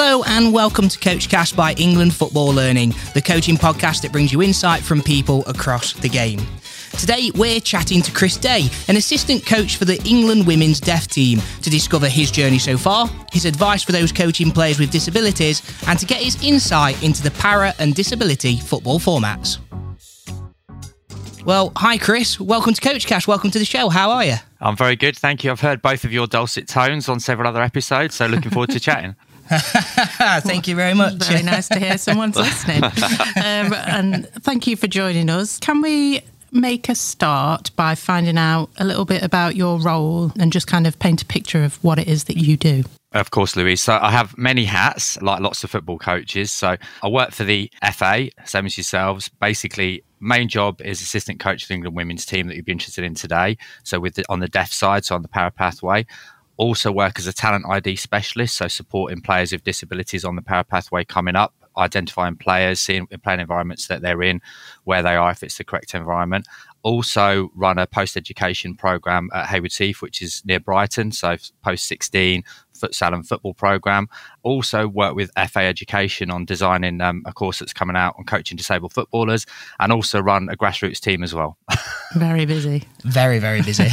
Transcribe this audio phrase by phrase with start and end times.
[0.00, 4.32] Hello and welcome to Coach Coachcast by England Football Learning, the coaching podcast that brings
[4.32, 6.38] you insight from people across the game.
[6.92, 11.40] Today, we're chatting to Chris Day, an assistant coach for the England women's deaf team,
[11.62, 15.98] to discover his journey so far, his advice for those coaching players with disabilities, and
[15.98, 19.58] to get his insight into the para and disability football formats.
[21.44, 22.38] Well, hi, Chris.
[22.38, 23.26] Welcome to Coachcast.
[23.26, 23.88] Welcome to the show.
[23.88, 24.36] How are you?
[24.60, 25.16] I'm very good.
[25.16, 25.50] Thank you.
[25.50, 28.78] I've heard both of your dulcet tones on several other episodes, so looking forward to
[28.88, 29.16] chatting.
[30.42, 31.14] thank you very much.
[31.14, 32.84] Very nice to hear someone's listening.
[32.84, 35.58] Um, and thank you for joining us.
[35.58, 40.52] Can we make a start by finding out a little bit about your role and
[40.52, 42.84] just kind of paint a picture of what it is that you do?
[43.12, 43.80] Of course, Louise.
[43.80, 46.52] So I have many hats, like lots of football coaches.
[46.52, 49.30] So I work for the FA, same as yourselves.
[49.40, 53.04] Basically, main job is assistant coach of the England women's team that you'd be interested
[53.04, 53.56] in today.
[53.82, 56.06] So with the, on the deaf side, so on the para pathway.
[56.58, 60.64] Also work as a talent ID specialist, so supporting players with disabilities on the para
[60.64, 64.40] pathway coming up identifying players, seeing playing environments that they're in,
[64.84, 66.46] where they are, if it's the correct environment.
[66.88, 71.12] Also, run a post education program at Haywards Heath, which is near Brighton.
[71.12, 72.42] So, post 16
[72.78, 74.08] futsal and football program.
[74.42, 78.56] Also, work with FA Education on designing um, a course that's coming out on coaching
[78.56, 79.44] disabled footballers,
[79.80, 81.58] and also run a grassroots team as well.
[82.14, 82.84] very busy.
[83.04, 83.84] Very, very busy.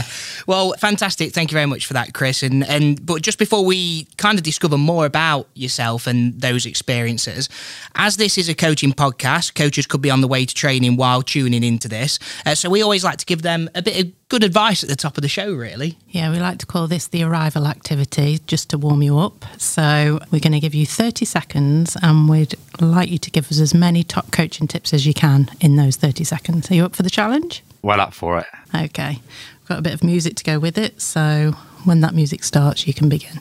[0.46, 1.32] well, fantastic.
[1.32, 2.44] Thank you very much for that, Chris.
[2.44, 7.48] And and but just before we kind of discover more about yourself and those experiences,
[7.96, 11.22] as this is a coaching podcast, coaches could be on the way to training while
[11.22, 12.18] tuning into this.
[12.46, 14.96] Uh, so we always like to give them a bit of good advice at the
[14.96, 15.98] top of the show, really.
[16.08, 19.44] Yeah, we like to call this the arrival activity just to warm you up.
[19.58, 23.60] So we're going to give you 30 seconds and we'd like you to give us
[23.60, 26.70] as many top coaching tips as you can in those 30 seconds.
[26.70, 27.62] Are you up for the challenge?
[27.82, 28.46] Well up for it.
[28.74, 29.20] Okay.
[29.60, 31.00] We've got a bit of music to go with it.
[31.00, 31.52] So
[31.84, 33.40] when that music starts, you can begin.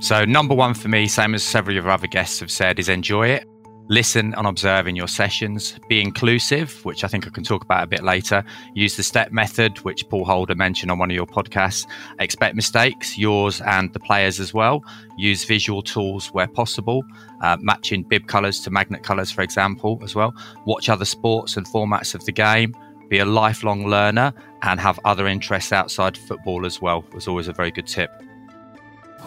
[0.00, 2.88] So, number one for me, same as several of your other guests have said, is
[2.88, 3.48] enjoy it.
[3.88, 5.78] Listen and observe in your sessions.
[5.88, 8.44] Be inclusive, which I think I can talk about a bit later.
[8.74, 11.86] Use the step method, which Paul Holder mentioned on one of your podcasts.
[12.18, 14.84] Expect mistakes, yours and the players as well.
[15.16, 17.02] Use visual tools where possible,
[17.42, 20.34] uh, matching bib colours to magnet colours, for example, as well.
[20.66, 22.74] Watch other sports and formats of the game.
[23.08, 27.54] Be a lifelong learner and have other interests outside football as well, was always a
[27.54, 28.10] very good tip.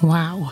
[0.03, 0.51] Wow.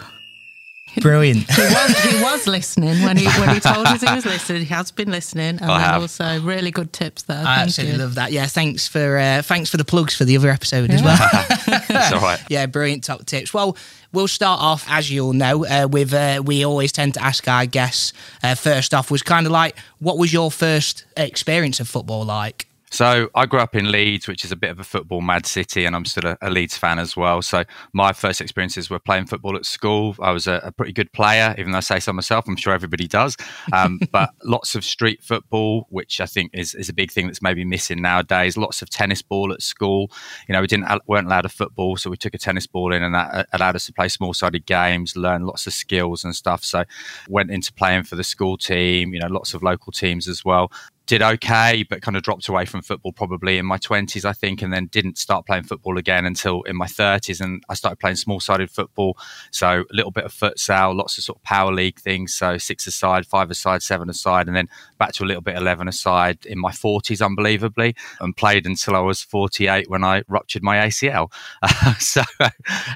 [1.02, 1.50] Brilliant.
[1.50, 4.62] he, was, he was listening when he when he told us he was listening.
[4.62, 7.38] He has been listening, and also really good tips there.
[7.38, 8.02] I Thank absolutely you.
[8.02, 8.32] love that.
[8.32, 10.96] Yeah, thanks for uh, thanks for the plugs for the other episode yeah.
[10.96, 11.82] as well.
[11.88, 12.40] That's all right.
[12.50, 13.54] Yeah, brilliant top tips.
[13.54, 13.78] Well,
[14.12, 17.48] we'll start off as you all know uh, with uh, we always tend to ask
[17.48, 18.14] our guests
[18.44, 22.69] uh, first off was kind of like what was your first experience of football like?
[22.92, 25.86] So I grew up in Leeds, which is a bit of a football mad city,
[25.86, 27.42] and I'm still a, a Leeds fan as well.
[27.42, 27.64] So
[27.94, 30.16] my first experiences were playing football at school.
[30.20, 32.46] I was a, a pretty good player, even though I say so myself.
[32.48, 33.38] I'm sure everybody does.
[33.74, 37.42] Um, but lots of street football, which I think is, is a big thing that's
[37.42, 38.58] maybe missing nowadays.
[38.58, 40.12] Lots of tennis ball at school.
[40.48, 43.04] You know, we didn't weren't allowed a football, so we took a tennis ball in,
[43.04, 46.36] and that uh, allowed us to play small sided games, learn lots of skills and
[46.36, 46.64] stuff.
[46.64, 46.84] So
[47.28, 49.14] went into playing for the school team.
[49.14, 50.72] You know, lots of local teams as well
[51.10, 54.62] did okay, but kind of dropped away from football probably in my 20s, I think,
[54.62, 57.42] and then didn't start playing football again until in my 30s.
[57.42, 59.18] And I started playing small sided football.
[59.50, 62.36] So a little bit of futsal, lots of sort of power league things.
[62.36, 64.70] So six aside, five aside, seven aside, and then
[65.00, 69.00] back to a little bit 11 aside in my 40s, unbelievably, and played until I
[69.00, 71.32] was 48 when I ruptured my ACL.
[72.00, 72.22] so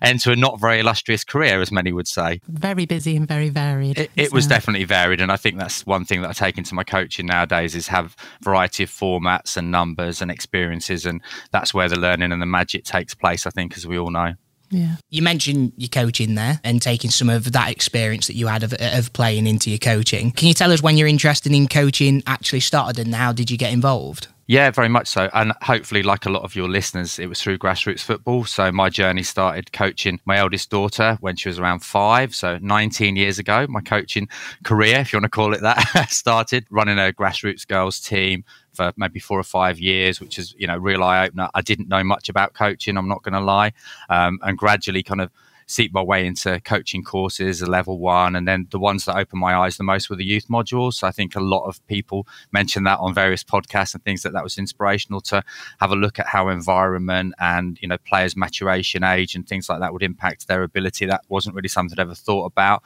[0.03, 2.41] into a not very illustrious career, as many would say.
[2.47, 3.97] Very busy and very varied.
[3.97, 5.19] It, it was definitely varied.
[5.19, 8.15] And I think that's one thing that I take into my coaching nowadays is have
[8.41, 11.05] variety of formats and numbers and experiences.
[11.05, 11.21] And
[11.51, 14.33] that's where the learning and the magic takes place, I think, as we all know.
[14.73, 14.95] Yeah.
[15.09, 18.73] You mentioned your coaching there and taking some of that experience that you had of,
[18.73, 20.31] of playing into your coaching.
[20.31, 23.57] Can you tell us when your interest in coaching actually started and how did you
[23.57, 24.27] get involved?
[24.45, 25.29] Yeah, very much so.
[25.33, 28.43] And hopefully, like a lot of your listeners, it was through grassroots football.
[28.43, 32.35] So my journey started coaching my eldest daughter when she was around five.
[32.35, 34.27] So 19 years ago, my coaching
[34.65, 38.43] career, if you want to call it that, started running a grassroots girls team
[38.73, 41.49] for maybe four or five years, which is, you know, real eye opener.
[41.53, 43.73] I didn't know much about coaching, I'm not going to lie.
[44.09, 45.31] Um, and gradually kind of
[45.67, 49.39] seep my way into coaching courses, a level one, and then the ones that opened
[49.39, 50.95] my eyes the most were the youth modules.
[50.95, 54.33] So I think a lot of people mentioned that on various podcasts and things that
[54.33, 55.43] that was inspirational to
[55.79, 59.79] have a look at how environment and you know players' maturation age and things like
[59.79, 61.05] that would impact their ability.
[61.05, 62.83] That wasn't really something I'd ever thought about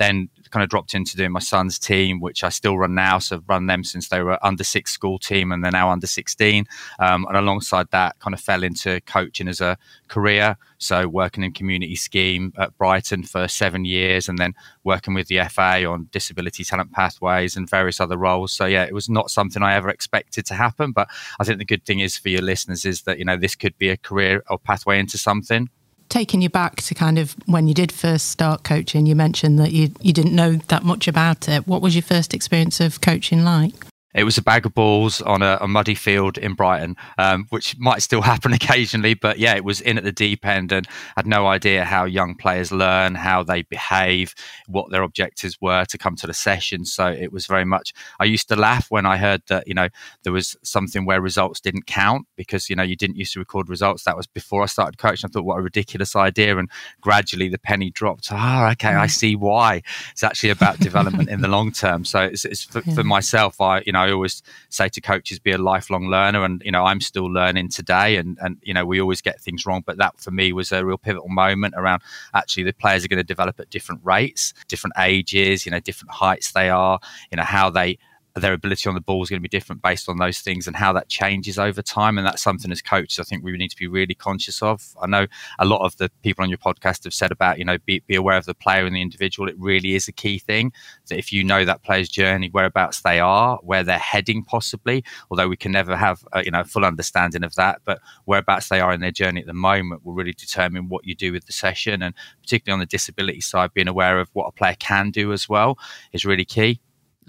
[0.00, 3.18] then kind of dropped into doing my son's team, which I still run now.
[3.18, 6.06] So I've run them since they were under six school team and they're now under
[6.06, 6.64] 16.
[6.98, 9.76] Um, and alongside that, kind of fell into coaching as a
[10.08, 10.56] career.
[10.78, 14.54] So working in community scheme at Brighton for seven years and then
[14.84, 18.52] working with the FA on disability talent pathways and various other roles.
[18.52, 20.92] So yeah, it was not something I ever expected to happen.
[20.92, 21.08] But
[21.38, 23.76] I think the good thing is for your listeners is that, you know, this could
[23.76, 25.68] be a career or pathway into something
[26.10, 29.72] taking you back to kind of when you did first start coaching, you mentioned that
[29.72, 31.66] you you didn't know that much about it.
[31.66, 33.86] What was your first experience of coaching like?
[34.14, 37.78] It was a bag of balls on a, a muddy field in Brighton, um, which
[37.78, 39.14] might still happen occasionally.
[39.14, 40.86] But yeah, it was in at the deep end and
[41.16, 44.34] had no idea how young players learn, how they behave,
[44.66, 46.84] what their objectives were to come to the session.
[46.84, 47.92] So it was very much.
[48.18, 49.88] I used to laugh when I heard that you know
[50.24, 53.68] there was something where results didn't count because you know you didn't used to record
[53.68, 54.04] results.
[54.04, 55.28] That was before I started coaching.
[55.28, 56.68] I thought what a ridiculous idea, and
[57.00, 58.28] gradually the penny dropped.
[58.32, 59.10] Ah, oh, okay, I mm.
[59.10, 59.82] see why.
[60.10, 62.04] It's actually about development in the long term.
[62.04, 62.94] So it's, it's for, yeah.
[62.94, 63.60] for myself.
[63.60, 66.44] I you know I always say to coaches, be a lifelong learner.
[66.44, 68.16] And, you know, I'm still learning today.
[68.16, 69.82] And, and, you know, we always get things wrong.
[69.84, 72.02] But that for me was a real pivotal moment around
[72.34, 76.12] actually the players are going to develop at different rates, different ages, you know, different
[76.12, 76.98] heights they are,
[77.30, 77.98] you know, how they
[78.36, 80.76] their ability on the ball is going to be different based on those things and
[80.76, 82.16] how that changes over time.
[82.16, 84.94] And that's something as coaches, I think we need to be really conscious of.
[85.00, 85.26] I know
[85.58, 88.14] a lot of the people on your podcast have said about, you know, be, be
[88.14, 89.48] aware of the player and the individual.
[89.48, 90.72] It really is a key thing
[91.08, 95.48] that if you know that player's journey, whereabouts they are, where they're heading possibly, although
[95.48, 98.92] we can never have, a, you know, full understanding of that, but whereabouts they are
[98.92, 102.02] in their journey at the moment will really determine what you do with the session.
[102.02, 105.48] And particularly on the disability side, being aware of what a player can do as
[105.48, 105.78] well
[106.12, 106.80] is really key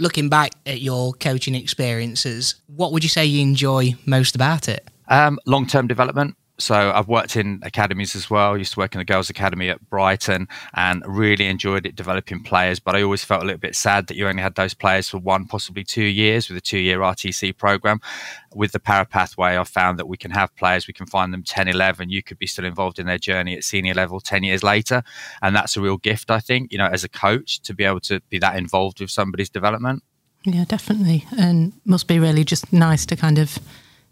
[0.01, 4.88] looking back at your coaching experiences, what would you say you enjoy most about it?
[5.07, 6.36] Um, Long term development.
[6.62, 8.54] So I've worked in academies as well.
[8.54, 12.44] I used to work in the girls' academy at Brighton and really enjoyed it developing
[12.44, 12.80] players.
[12.80, 15.18] But I always felt a little bit sad that you only had those players for
[15.18, 18.00] one, possibly two years with a two-year RTC program.
[18.54, 21.44] With the para pathway, I've found that we can have players, we can find them
[21.44, 22.10] 10, 11.
[22.10, 25.04] You could be still involved in their journey at senior level 10 years later.
[25.42, 28.02] And that's a real gift, I think, you know, as a coach to be able
[28.02, 30.04] to be that involved with somebody's development.
[30.44, 31.25] Yeah, definitely.
[31.38, 33.60] And must be really just nice to kind of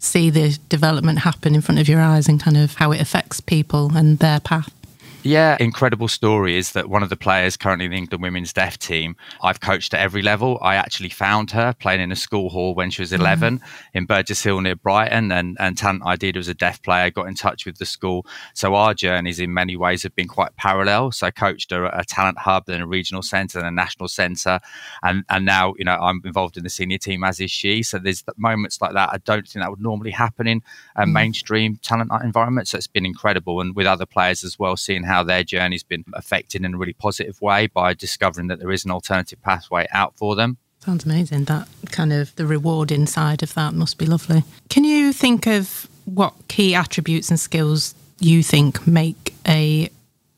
[0.00, 3.40] see the development happen in front of your eyes and kind of how it affects
[3.40, 4.72] people and their path.
[5.22, 8.78] Yeah, incredible story is that one of the players currently in the England women's deaf
[8.78, 10.58] team, I've coached at every level.
[10.62, 13.18] I actually found her playing in a school hall when she was mm.
[13.18, 13.62] 11 mm.
[13.92, 15.30] in Burgess Hill near Brighton.
[15.30, 18.24] And, and Talent ID was a deaf player, got in touch with the school.
[18.54, 21.12] So our journeys in many ways have been quite parallel.
[21.12, 24.08] So I coached her at a talent hub, then a regional centre, then a national
[24.08, 24.58] centre.
[25.02, 27.82] And, and now, you know, I'm involved in the senior team, as is she.
[27.82, 29.10] So there's moments like that.
[29.12, 30.62] I don't think that would normally happen in
[30.96, 31.12] a mm.
[31.12, 32.68] mainstream talent environment.
[32.68, 33.60] So it's been incredible.
[33.60, 36.92] And with other players as well, seeing how their journey's been affected in a really
[36.92, 40.56] positive way by discovering that there is an alternative pathway out for them.
[40.84, 41.44] Sounds amazing.
[41.44, 44.44] That kind of the reward inside of that must be lovely.
[44.70, 49.90] Can you think of what key attributes and skills you think make a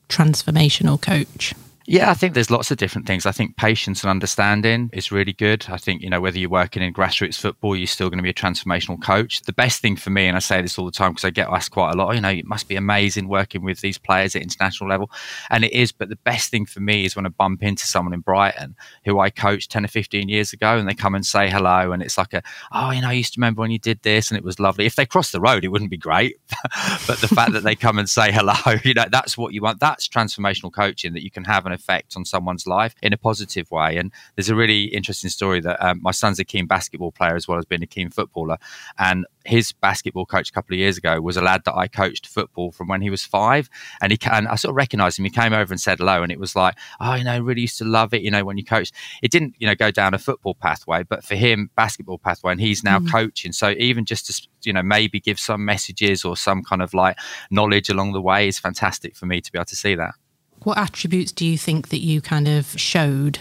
[0.09, 1.53] transformational coach?
[1.85, 3.25] Yeah, I think there's lots of different things.
[3.25, 5.65] I think patience and understanding is really good.
[5.67, 8.29] I think, you know, whether you're working in grassroots football, you're still going to be
[8.29, 9.41] a transformational coach.
[9.41, 11.49] The best thing for me, and I say this all the time because I get
[11.49, 14.41] asked quite a lot, you know, it must be amazing working with these players at
[14.41, 15.11] international level.
[15.49, 15.91] And it is.
[15.91, 19.19] But the best thing for me is when I bump into someone in Brighton who
[19.19, 21.91] I coached 10 or 15 years ago and they come and say hello.
[21.91, 24.31] And it's like a, oh, you know, I used to remember when you did this
[24.31, 24.85] and it was lovely.
[24.85, 26.37] If they cross the road, it wouldn't be great.
[27.07, 28.53] but the fact that they come and say hello,
[28.85, 29.81] you know, that's what you want.
[29.81, 33.97] That's transformational coaching that you can have effect on someone's life in a positive way.
[33.97, 37.47] And there's a really interesting story that um, my son's a keen basketball player as
[37.47, 38.57] well as being a keen footballer.
[38.97, 42.27] And his basketball coach a couple of years ago was a lad that I coached
[42.27, 43.69] football from when he was five.
[44.01, 45.25] And he and I sort of recognized him.
[45.25, 46.23] He came over and said hello.
[46.23, 48.57] And it was like, oh, you know, really used to love it, you know, when
[48.57, 48.93] you coached.
[49.21, 52.53] It didn't, you know, go down a football pathway, but for him, basketball pathway.
[52.53, 53.11] And he's now mm.
[53.11, 53.51] coaching.
[53.51, 57.17] So even just to, you know, maybe give some messages or some kind of like
[57.51, 60.15] knowledge along the way is fantastic for me to be able to see that.
[60.63, 63.39] What attributes do you think that you kind of showed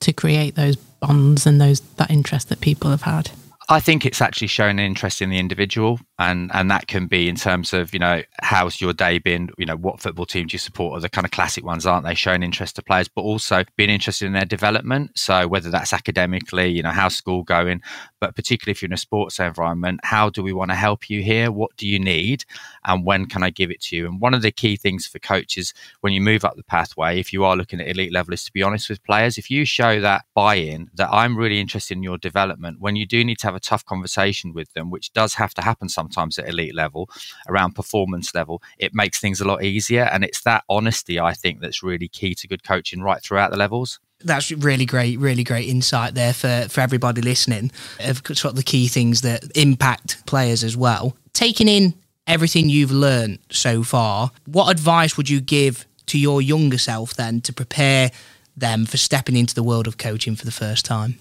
[0.00, 3.30] to create those bonds and those that interest that people have had?
[3.70, 7.30] I think it's actually showing an interest in the individual, and and that can be
[7.30, 10.54] in terms of you know how's your day been, you know what football team do
[10.54, 12.14] you support, are the kind of classic ones, aren't they?
[12.14, 15.18] Showing interest to players, but also being interested in their development.
[15.18, 17.80] So whether that's academically, you know how's school going,
[18.20, 21.22] but particularly if you're in a sports environment, how do we want to help you
[21.22, 21.50] here?
[21.50, 22.44] What do you need,
[22.84, 24.06] and when can I give it to you?
[24.06, 25.72] And one of the key things for coaches
[26.02, 28.52] when you move up the pathway, if you are looking at elite level, is to
[28.52, 29.38] be honest with players.
[29.38, 33.24] If you show that buy-in, that I'm really interested in your development, when you do
[33.24, 36.38] need to have have a tough conversation with them, which does have to happen sometimes
[36.38, 37.08] at elite level
[37.48, 40.04] around performance level, it makes things a lot easier.
[40.12, 43.56] And it's that honesty, I think, that's really key to good coaching right throughout the
[43.56, 44.00] levels.
[44.20, 48.62] That's really great, really great insight there for, for everybody listening of sort of the
[48.62, 51.16] key things that impact players as well.
[51.32, 51.94] Taking in
[52.26, 57.40] everything you've learned so far, what advice would you give to your younger self then
[57.42, 58.10] to prepare
[58.56, 61.18] them for stepping into the world of coaching for the first time?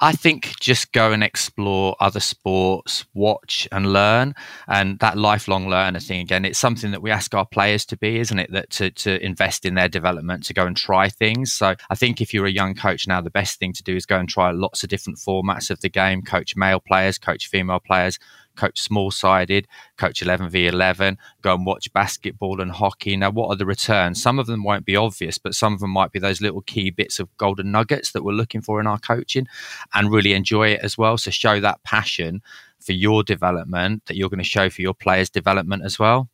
[0.00, 4.34] I think just go and explore other sports, watch and learn,
[4.68, 6.44] and that lifelong learner thing again.
[6.44, 8.52] It's something that we ask our players to be, isn't it?
[8.52, 11.52] That to to invest in their development, to go and try things.
[11.52, 14.06] So I think if you're a young coach now, the best thing to do is
[14.06, 16.22] go and try lots of different formats of the game.
[16.22, 18.20] Coach male players, coach female players,
[18.58, 23.16] coach small sided, coach 11v11, go and watch basketball and hockey.
[23.16, 24.20] Now, what are the returns?
[24.20, 26.90] Some of them won't be obvious, but some of them might be those little key
[26.90, 29.46] bits of golden nuggets that we're looking for in our coaching
[29.94, 31.16] and really enjoy it as well.
[31.16, 32.42] So, show that passion
[32.80, 36.28] for your development that you're going to show for your players' development as well.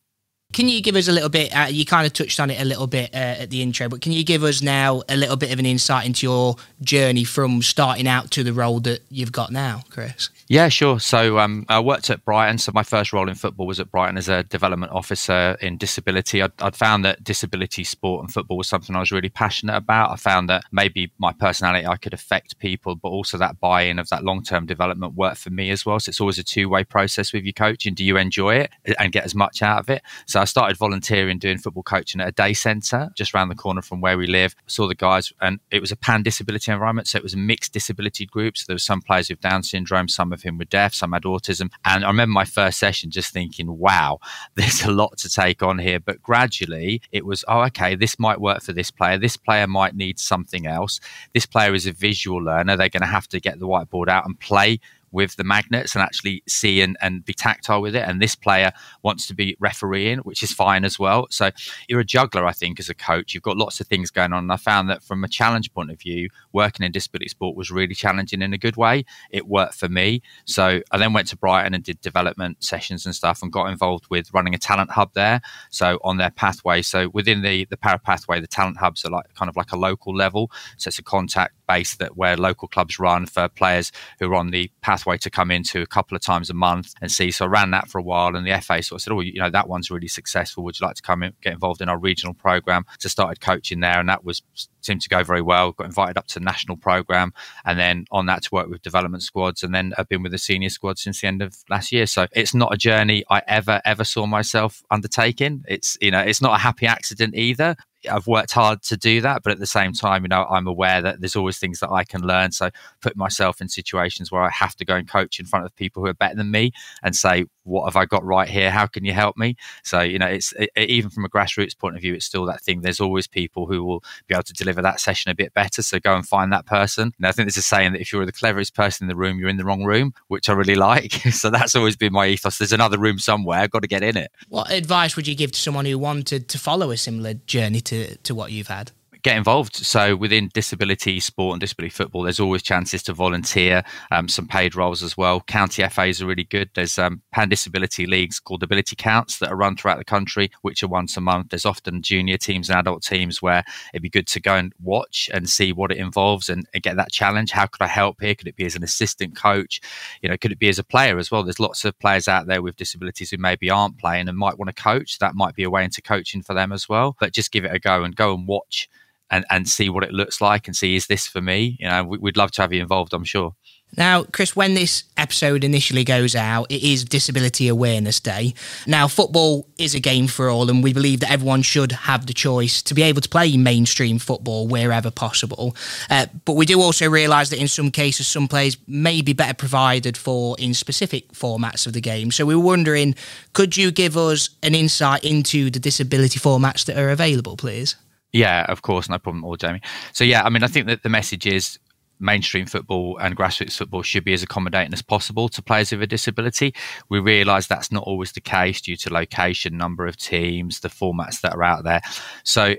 [0.53, 1.55] Can you give us a little bit?
[1.55, 4.01] Uh, you kind of touched on it a little bit uh, at the intro, but
[4.01, 7.61] can you give us now a little bit of an insight into your journey from
[7.61, 10.29] starting out to the role that you've got now, Chris?
[10.47, 10.99] Yeah, sure.
[10.99, 12.59] So um, I worked at Brighton.
[12.59, 16.39] So my first role in football was at Brighton as a development officer in disability.
[16.39, 20.11] I'd, I'd, found that disability sport and football was something I was really passionate about.
[20.11, 23.97] I found that maybe my personality, I could affect people, but also that buy in
[23.97, 25.99] of that long term development worked for me as well.
[25.99, 27.95] So it's always a two way process with your coaching.
[27.95, 30.03] Do you enjoy it and get as much out of it?
[30.27, 33.81] So I started volunteering doing football coaching at a day centre just around the corner
[33.81, 34.53] from where we live.
[34.67, 37.07] Saw the guys, and it was a pan disability environment.
[37.07, 38.57] So it was a mixed disability group.
[38.57, 41.23] So there were some players with Down syndrome, some of him were deaf, some had
[41.23, 41.71] autism.
[41.83, 44.19] And I remember my first session just thinking, wow,
[44.55, 45.99] there's a lot to take on here.
[45.99, 49.17] But gradually it was, oh, okay, this might work for this player.
[49.17, 50.99] This player might need something else.
[51.33, 52.77] This player is a visual learner.
[52.77, 54.79] They're going to have to get the whiteboard out and play
[55.15, 58.03] with the magnets and actually see and, and be tactile with it.
[58.07, 61.27] And this player wants to be refereeing, which is fine as well.
[61.31, 61.51] So
[61.87, 63.33] you're a juggler, I think, as a coach.
[63.33, 64.43] You've got lots of things going on.
[64.43, 67.71] And I found that from a challenge point of view, working in disability sport was
[67.71, 69.05] really challenging in a good way.
[69.31, 70.21] It worked for me.
[70.43, 74.07] So I then went to Brighton and did development sessions and stuff and got involved
[74.09, 75.39] with running a talent hub there.
[75.69, 76.81] So on their pathway.
[76.81, 79.77] So within the, the para pathway, the talent hubs are like kind of like a
[79.77, 80.51] local level.
[80.75, 84.51] So it's a contact base that where local clubs run for players who are on
[84.51, 87.31] the pathway to come into a couple of times a month and see.
[87.31, 89.39] So I ran that for a while, and the FA sort of said, "Oh, you
[89.39, 90.63] know that one's really successful.
[90.63, 93.79] Would you like to come in, get involved in our regional program?" So started coaching
[93.79, 94.41] there, and that was
[94.81, 95.71] seemed to go very well.
[95.71, 97.33] Got invited up to the national program,
[97.65, 100.37] and then on that to work with development squads, and then I've been with the
[100.37, 102.05] senior squad since the end of last year.
[102.05, 105.63] So it's not a journey I ever ever saw myself undertaking.
[105.67, 107.75] It's you know it's not a happy accident either.
[108.09, 111.01] I've worked hard to do that, but at the same time, you know, I'm aware
[111.01, 112.51] that there's always things that I can learn.
[112.51, 112.69] So
[113.01, 116.03] put myself in situations where I have to go and coach in front of people
[116.03, 116.71] who are better than me
[117.03, 118.71] and say, what have I got right here?
[118.71, 119.55] How can you help me?
[119.83, 122.61] So, you know, it's it, even from a grassroots point of view, it's still that
[122.61, 122.81] thing.
[122.81, 125.81] There's always people who will be able to deliver that session a bit better.
[125.81, 127.11] So go and find that person.
[127.17, 129.39] And I think there's a saying that if you're the cleverest person in the room,
[129.39, 131.13] you're in the wrong room, which I really like.
[131.31, 132.59] so that's always been my ethos.
[132.59, 133.59] There's another room somewhere.
[133.59, 134.31] I've got to get in it.
[134.47, 137.94] What advice would you give to someone who wanted to follow a similar journey to,
[138.23, 138.91] to what you've had?
[139.25, 139.75] Get involved.
[139.75, 144.75] So within disability sport and disability football, there's always chances to volunteer, um, some paid
[144.75, 145.41] roles as well.
[145.41, 146.69] County FAs are really good.
[146.75, 150.83] There's um, pan disability leagues called Ability Counts that are run throughout the country, which
[150.83, 151.49] are once a month.
[151.49, 153.63] There's often junior teams and adult teams where
[153.93, 156.95] it'd be good to go and watch and see what it involves and, and get
[156.97, 157.49] that challenge.
[157.49, 158.35] How could I help here?
[158.35, 159.81] Could it be as an assistant coach?
[160.21, 161.41] You know, could it be as a player as well?
[161.41, 164.69] There's lots of players out there with disabilities who maybe aren't playing and might want
[164.69, 165.17] to coach.
[165.17, 167.15] That might be a way into coaching for them as well.
[167.19, 168.87] But just give it a go and go and watch
[169.31, 171.77] and, and see what it looks like and see is this for me?
[171.79, 173.55] You know, we'd love to have you involved, I'm sure.
[173.97, 178.53] Now, Chris, when this episode initially goes out, it is Disability Awareness Day.
[178.85, 182.33] Now, football is a game for all, and we believe that everyone should have the
[182.33, 185.77] choice to be able to play mainstream football wherever possible.
[186.09, 189.53] Uh, but we do also realise that in some cases, some players may be better
[189.53, 192.31] provided for in specific formats of the game.
[192.31, 193.15] So we we're wondering,
[193.53, 197.95] could you give us an insight into the disability formats that are available, please?
[198.35, 199.79] Yeah, of course, no problem at all, Jamie.
[200.11, 201.79] So yeah, I mean, I think that the message is
[202.19, 206.07] mainstream football and grassroots football should be as accommodating as possible to players with a
[206.07, 206.75] disability.
[207.07, 211.39] We realise that's not always the case due to location, number of teams, the formats
[211.41, 212.01] that are out there.
[212.43, 212.75] So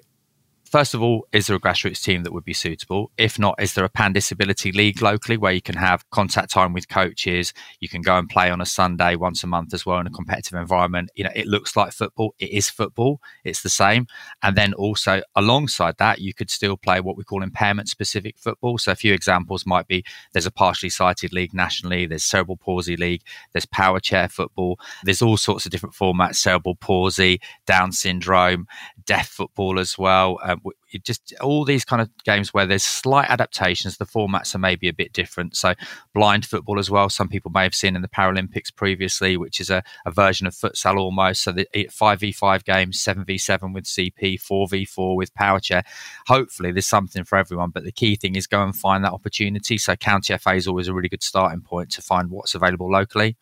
[0.76, 3.10] first of all, is there a grassroots team that would be suitable?
[3.16, 6.74] If not, is there a pan disability league locally where you can have contact time
[6.74, 7.54] with coaches?
[7.80, 10.10] You can go and play on a Sunday once a month as well in a
[10.10, 11.08] competitive environment.
[11.14, 12.34] You know, it looks like football.
[12.38, 13.22] It is football.
[13.42, 14.06] It's the same.
[14.42, 18.76] And then also alongside that, you could still play what we call impairment specific football.
[18.76, 20.04] So a few examples might be
[20.34, 23.22] there's a partially sighted league nationally, there's cerebral palsy league,
[23.54, 28.66] there's power chair football, there's all sorts of different formats, cerebral palsy, Down syndrome,
[29.06, 30.38] deaf football as well.
[30.42, 30.60] Um,
[31.02, 33.96] just all these kind of games where there's slight adaptations.
[33.96, 35.56] The formats are maybe a bit different.
[35.56, 35.74] So
[36.14, 37.08] blind football as well.
[37.08, 40.54] Some people may have seen in the Paralympics previously, which is a, a version of
[40.54, 41.42] futsal almost.
[41.42, 45.34] So the five v five games, seven v seven with CP, four v four with
[45.34, 45.84] power chair.
[46.26, 47.70] Hopefully, there's something for everyone.
[47.70, 49.78] But the key thing is go and find that opportunity.
[49.78, 53.36] So county FA is always a really good starting point to find what's available locally.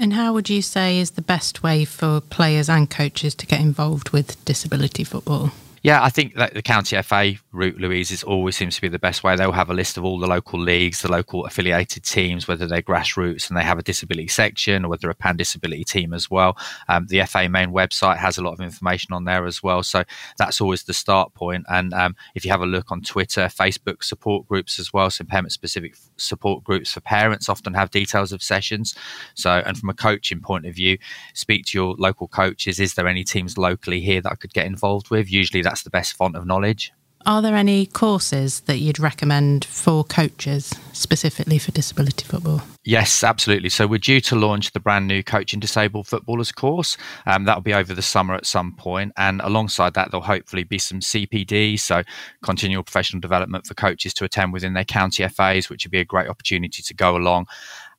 [0.00, 3.60] And how would you say is the best way for players and coaches to get
[3.60, 5.50] involved with disability football?
[5.88, 8.98] Yeah, I think that the county FA route, Louise, is always seems to be the
[8.98, 9.34] best way.
[9.34, 12.82] They'll have a list of all the local leagues, the local affiliated teams, whether they're
[12.82, 16.56] grassroots and they have a disability section or whether a pan disability team as well.
[16.88, 19.82] Um, the FA main website has a lot of information on there as well.
[19.82, 20.04] So
[20.36, 21.64] that's always the start point.
[21.68, 25.22] And um, if you have a look on Twitter, Facebook support groups as well, so
[25.22, 28.94] impairment specific support groups for parents often have details of sessions.
[29.34, 30.98] So, and from a coaching point of view,
[31.32, 32.78] speak to your local coaches.
[32.78, 35.30] Is there any teams locally here that I could get involved with?
[35.30, 36.92] Usually that's the best font of knowledge.
[37.26, 42.62] Are there any courses that you'd recommend for coaches specifically for disability football?
[42.84, 43.68] Yes, absolutely.
[43.68, 46.96] So we're due to launch the brand new Coaching Disabled Footballers course.
[47.26, 48.88] Um, that'll be over the summer at some point.
[48.88, 52.02] point, and alongside that, there'll hopefully be some CPD, so
[52.42, 56.04] continual professional development for coaches to attend within their county FAs, which would be a
[56.04, 57.46] great opportunity to go along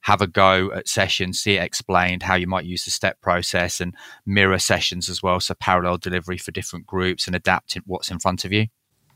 [0.01, 3.81] have a go at sessions, see it explained, how you might use the step process
[3.81, 3.93] and
[4.25, 5.41] mirror sessions as well.
[5.41, 8.67] So parallel delivery for different groups and adapt what's in front of you.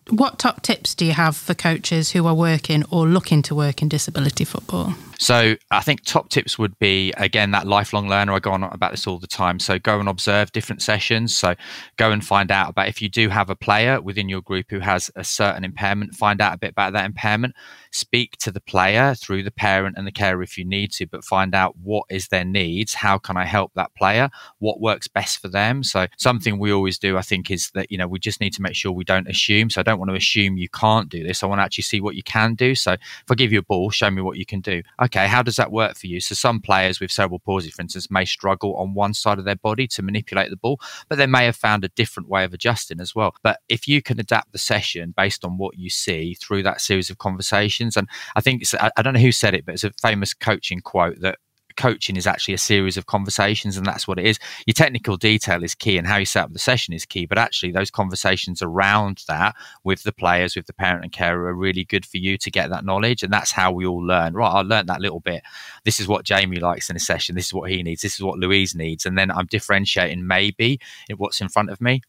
[0.10, 3.82] What top tips do you have for coaches who are working or looking to work
[3.82, 4.94] in disability football?
[5.24, 8.34] So I think top tips would be again that lifelong learner.
[8.34, 9.58] I go on about this all the time.
[9.58, 11.34] So go and observe different sessions.
[11.34, 11.56] So
[11.96, 14.80] go and find out about if you do have a player within your group who
[14.80, 17.56] has a certain impairment, find out a bit about that impairment.
[17.94, 21.24] Speak to the player through the parent and the carer if you need to, but
[21.24, 22.94] find out what is their needs.
[22.94, 24.30] How can I help that player?
[24.60, 25.84] What works best for them?
[25.84, 28.62] So something we always do, I think, is that, you know, we just need to
[28.62, 29.70] make sure we don't assume.
[29.70, 31.44] So I don't want to assume you can't do this.
[31.44, 32.76] I want to actually see what you can do.
[32.76, 34.82] So if I give you a ball, show me what you can do.
[35.14, 36.20] How does that work for you?
[36.20, 39.56] So some players with cerebral palsy, for instance, may struggle on one side of their
[39.56, 43.00] body to manipulate the ball, but they may have found a different way of adjusting
[43.00, 43.36] as well.
[43.44, 47.10] But if you can adapt the session based on what you see through that series
[47.10, 48.64] of conversations, and I think
[48.96, 51.40] I don't know who said it, but it's a famous coaching quote that
[51.76, 54.40] coaching is actually a series of conversations and that's what it is.
[54.66, 57.38] Your technical detail is key and how you set up the session is key but
[57.38, 61.84] actually those conversations around that with the players with the parent and carer are really
[61.84, 64.34] good for you to get that knowledge and that's how we all learn.
[64.34, 65.44] Right i learned that little bit.
[65.84, 67.36] This is what jamie likes in a session.
[67.36, 68.02] This is what he needs.
[68.02, 69.06] This is what louise needs.
[69.06, 70.80] And then i'm differentiating maybe
[71.18, 72.02] what's in front of me.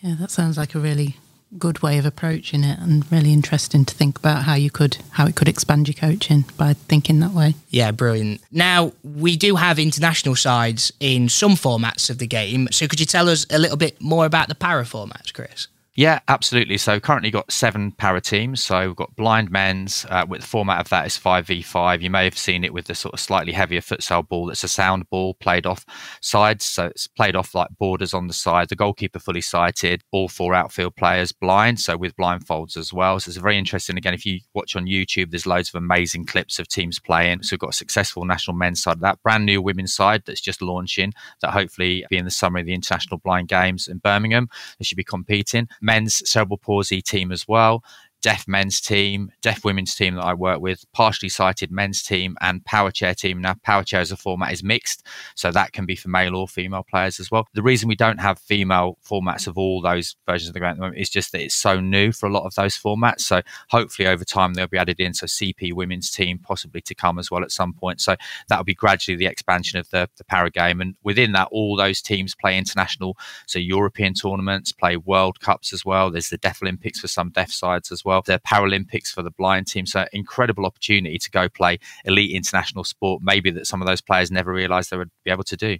[0.00, 1.16] Yeah that sounds like a really
[1.58, 5.26] good way of approaching it and really interesting to think about how you could how
[5.26, 7.54] it could expand your coaching by thinking that way.
[7.70, 8.40] Yeah, brilliant.
[8.50, 12.68] Now we do have international sides in some formats of the game.
[12.70, 15.68] So could you tell us a little bit more about the para formats, Chris?
[15.96, 16.76] Yeah, absolutely.
[16.76, 18.62] So currently got seven para teams.
[18.62, 20.04] So we've got blind men's.
[20.10, 22.02] Uh, with the format of that is five v five.
[22.02, 24.50] You may have seen it with the sort of slightly heavier futsal ball.
[24.50, 25.86] It's a sound ball played off
[26.20, 28.68] sides, so it's played off like borders on the side.
[28.68, 30.02] The goalkeeper fully sighted.
[30.12, 33.18] All four outfield players blind, so with blindfolds as well.
[33.18, 33.96] So it's very interesting.
[33.96, 37.42] Again, if you watch on YouTube, there's loads of amazing clips of teams playing.
[37.42, 40.42] So we've got a successful national men's side of that, brand new women's side that's
[40.42, 41.14] just launching.
[41.40, 44.50] That hopefully be in the summer of the International Blind Games in Birmingham.
[44.78, 47.82] They should be competing men's cerebral palsy team as well
[48.26, 52.64] deaf men's team, deaf women's team that I work with, partially sighted men's team, and
[52.64, 53.40] power chair team.
[53.40, 56.48] Now, power chair as a format is mixed, so that can be for male or
[56.48, 57.46] female players as well.
[57.54, 60.74] The reason we don't have female formats of all those versions of the game at
[60.74, 63.20] the moment is just that it's so new for a lot of those formats.
[63.20, 65.14] So hopefully over time they'll be added in.
[65.14, 68.00] So CP women's team possibly to come as well at some point.
[68.00, 68.16] So
[68.48, 70.80] that'll be gradually the expansion of the, the para game.
[70.80, 75.84] And within that, all those teams play international, so European tournaments, play World Cups as
[75.84, 76.10] well.
[76.10, 79.30] There's the Deaf Olympics for some deaf sides as well well, the Paralympics for the
[79.30, 79.86] blind team.
[79.86, 84.30] So, incredible opportunity to go play elite international sport, maybe that some of those players
[84.30, 85.78] never realised they would be able to do.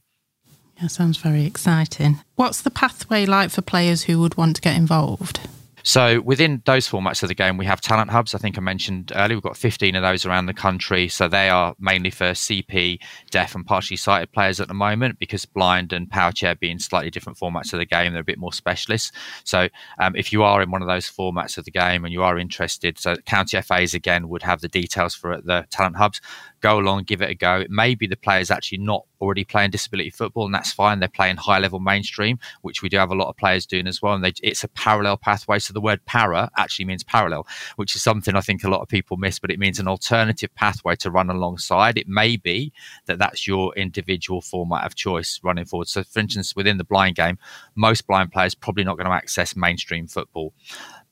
[0.80, 2.20] Yeah, sounds very exciting.
[2.34, 5.40] What's the pathway like for players who would want to get involved?
[5.86, 8.34] So within those formats of the game, we have talent hubs.
[8.34, 11.06] I think I mentioned earlier, we've got 15 of those around the country.
[11.06, 12.98] So they are mainly for CP,
[13.30, 17.08] deaf, and partially sighted players at the moment because blind and power chair being slightly
[17.08, 19.14] different formats of the game, they're a bit more specialist.
[19.44, 19.68] So
[20.00, 22.36] um, if you are in one of those formats of the game and you are
[22.36, 26.20] interested, so county FAs again would have the details for the talent hubs
[26.66, 27.60] go along, give it a go.
[27.60, 30.98] It may be the players actually not already playing disability football, and that's fine.
[30.98, 34.02] They're playing high level mainstream, which we do have a lot of players doing as
[34.02, 34.14] well.
[34.14, 35.60] And they, it's a parallel pathway.
[35.60, 38.88] So the word para actually means parallel, which is something I think a lot of
[38.88, 41.96] people miss, but it means an alternative pathway to run alongside.
[41.96, 42.72] It may be
[43.06, 45.88] that that's your individual format of choice running forward.
[45.88, 47.38] So, for instance, within the blind game,
[47.76, 50.52] most blind players probably not going to access mainstream football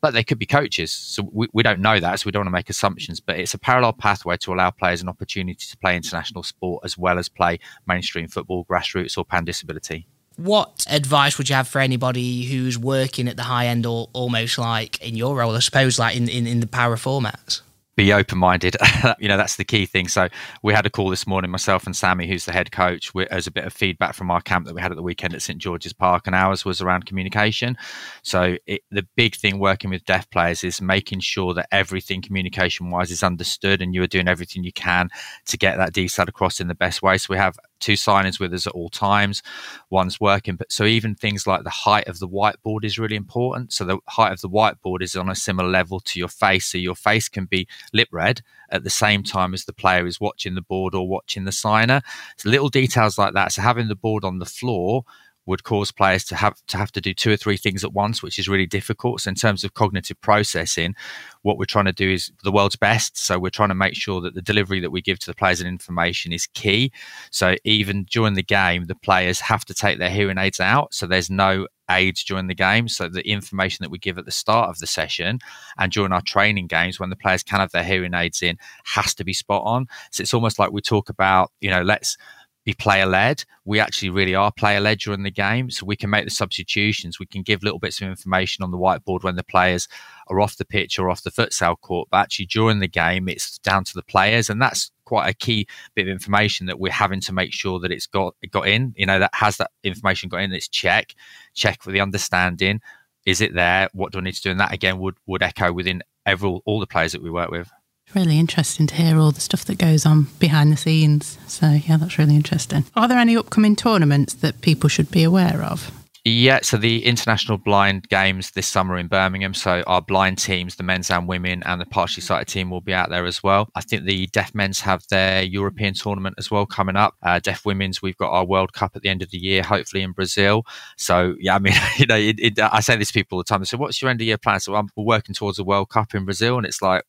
[0.04, 0.92] but they could be coaches.
[0.92, 3.20] So we, we don't know that, so we don't want to make assumptions.
[3.20, 6.98] But it's a parallel pathway to allow players an opportunity to play international sport as
[6.98, 10.06] well as play mainstream football, grassroots, or pan disability.
[10.36, 14.58] What advice would you have for anybody who's working at the high end or almost
[14.58, 17.62] like in your role, I suppose, like in, in, in the para formats?
[17.96, 18.76] Be open minded.
[19.18, 20.08] you know, that's the key thing.
[20.08, 20.28] So
[20.62, 23.50] we had a call this morning, myself and Sammy, who's the head coach, as a
[23.50, 25.92] bit of feedback from our camp that we had at the weekend at St George's
[25.92, 27.76] Park, and ours was around communication.
[28.22, 32.90] So it, the big thing working with deaf players is making sure that everything communication
[32.90, 35.08] wise is understood, and you are doing everything you can
[35.46, 37.18] to get that detail across in the best way.
[37.18, 39.42] So we have two signers with us at all times.
[39.90, 43.72] One's working, but so even things like the height of the whiteboard is really important.
[43.72, 46.78] So the height of the whiteboard is on a similar level to your face, so
[46.78, 50.54] your face can be lip read at the same time as the player is watching
[50.54, 52.00] the board or watching the signer.
[52.38, 53.52] So little details like that.
[53.52, 55.04] So having the board on the floor
[55.46, 58.22] would cause players to have to have to do two or three things at once,
[58.22, 59.20] which is really difficult.
[59.20, 60.94] So in terms of cognitive processing,
[61.42, 63.18] what we're trying to do is the world's best.
[63.18, 65.60] So we're trying to make sure that the delivery that we give to the players
[65.60, 66.92] and information is key.
[67.30, 70.94] So even during the game, the players have to take their hearing aids out.
[70.94, 72.88] So there's no aids during the game.
[72.88, 75.38] So the information that we give at the start of the session
[75.76, 79.14] and during our training games when the players can have their hearing aids in has
[79.16, 79.86] to be spot on.
[80.10, 82.16] So it's almost like we talk about, you know, let's
[82.64, 83.44] be player led.
[83.64, 85.70] We actually really are player led during the game.
[85.70, 87.18] So we can make the substitutions.
[87.18, 89.86] We can give little bits of information on the whiteboard when the players
[90.28, 92.08] are off the pitch or off the futsal court.
[92.10, 94.48] But actually, during the game, it's down to the players.
[94.48, 97.92] And that's quite a key bit of information that we're having to make sure that
[97.92, 98.94] it's got it got in.
[98.96, 100.52] You know, that has that information got in.
[100.52, 101.14] It's check,
[101.54, 102.80] check for the understanding.
[103.26, 103.88] Is it there?
[103.92, 104.50] What do I need to do?
[104.50, 107.70] And that again would would echo within every all the players that we work with
[108.14, 111.38] really interesting to hear all the stuff that goes on behind the scenes.
[111.46, 112.84] So, yeah, that's really interesting.
[112.96, 115.90] Are there any upcoming tournaments that people should be aware of?
[116.26, 119.52] Yeah, so the International Blind Games this summer in Birmingham.
[119.52, 122.94] So our blind teams, the men's and women, and the partially sighted team will be
[122.94, 123.68] out there as well.
[123.74, 127.14] I think the deaf men's have their European tournament as well coming up.
[127.22, 130.02] Uh, deaf women's, we've got our World Cup at the end of the year, hopefully
[130.02, 130.64] in Brazil.
[130.96, 133.44] So yeah, I mean, you know, it, it, I say this to people all the
[133.44, 133.60] time.
[133.60, 136.14] They say, "What's your end of year plan?" So we're working towards a World Cup
[136.14, 137.04] in Brazil, and it's like,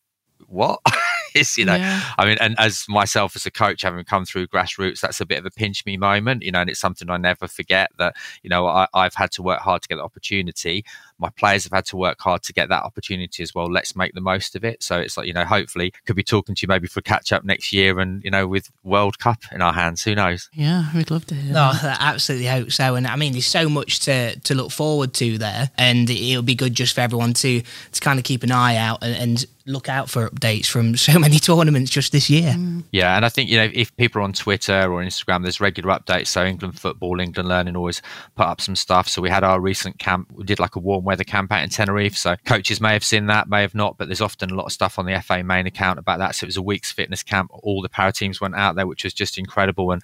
[0.47, 0.79] what?
[1.35, 1.75] is, you know.
[1.75, 2.01] Yeah.
[2.17, 5.37] I mean, and as myself as a coach, having come through grassroots, that's a bit
[5.37, 8.49] of a pinch me moment, you know, and it's something I never forget that, you
[8.49, 10.85] know, I, I've had to work hard to get the opportunity.
[11.17, 13.71] My players have had to work hard to get that opportunity as well.
[13.71, 14.83] Let's make the most of it.
[14.83, 17.43] So it's like, you know, hopefully could be talking to you maybe for catch up
[17.43, 20.03] next year and, you know, with World Cup in our hands.
[20.03, 20.49] Who knows?
[20.53, 21.53] Yeah, we'd love to hear.
[21.53, 22.95] No, I absolutely hope so.
[22.95, 25.71] And I mean, there's so much to, to look forward to there.
[25.77, 29.03] And it'll be good just for everyone to, to kind of keep an eye out
[29.03, 32.53] and, and look out for updates from so many tournaments just this year.
[32.53, 32.83] Mm.
[32.91, 35.97] Yeah, and I think you know if people are on Twitter or Instagram, there's regular
[35.97, 36.27] updates.
[36.27, 38.01] So England football, England learning always
[38.35, 39.07] put up some stuff.
[39.07, 40.31] So we had our recent camp.
[40.33, 42.17] We did like a warm weather camp out in Tenerife.
[42.17, 44.71] So coaches may have seen that, may have not, but there's often a lot of
[44.71, 46.35] stuff on the FA main account about that.
[46.35, 47.51] So it was a week's fitness camp.
[47.53, 49.91] All the para teams went out there, which was just incredible.
[49.91, 50.01] And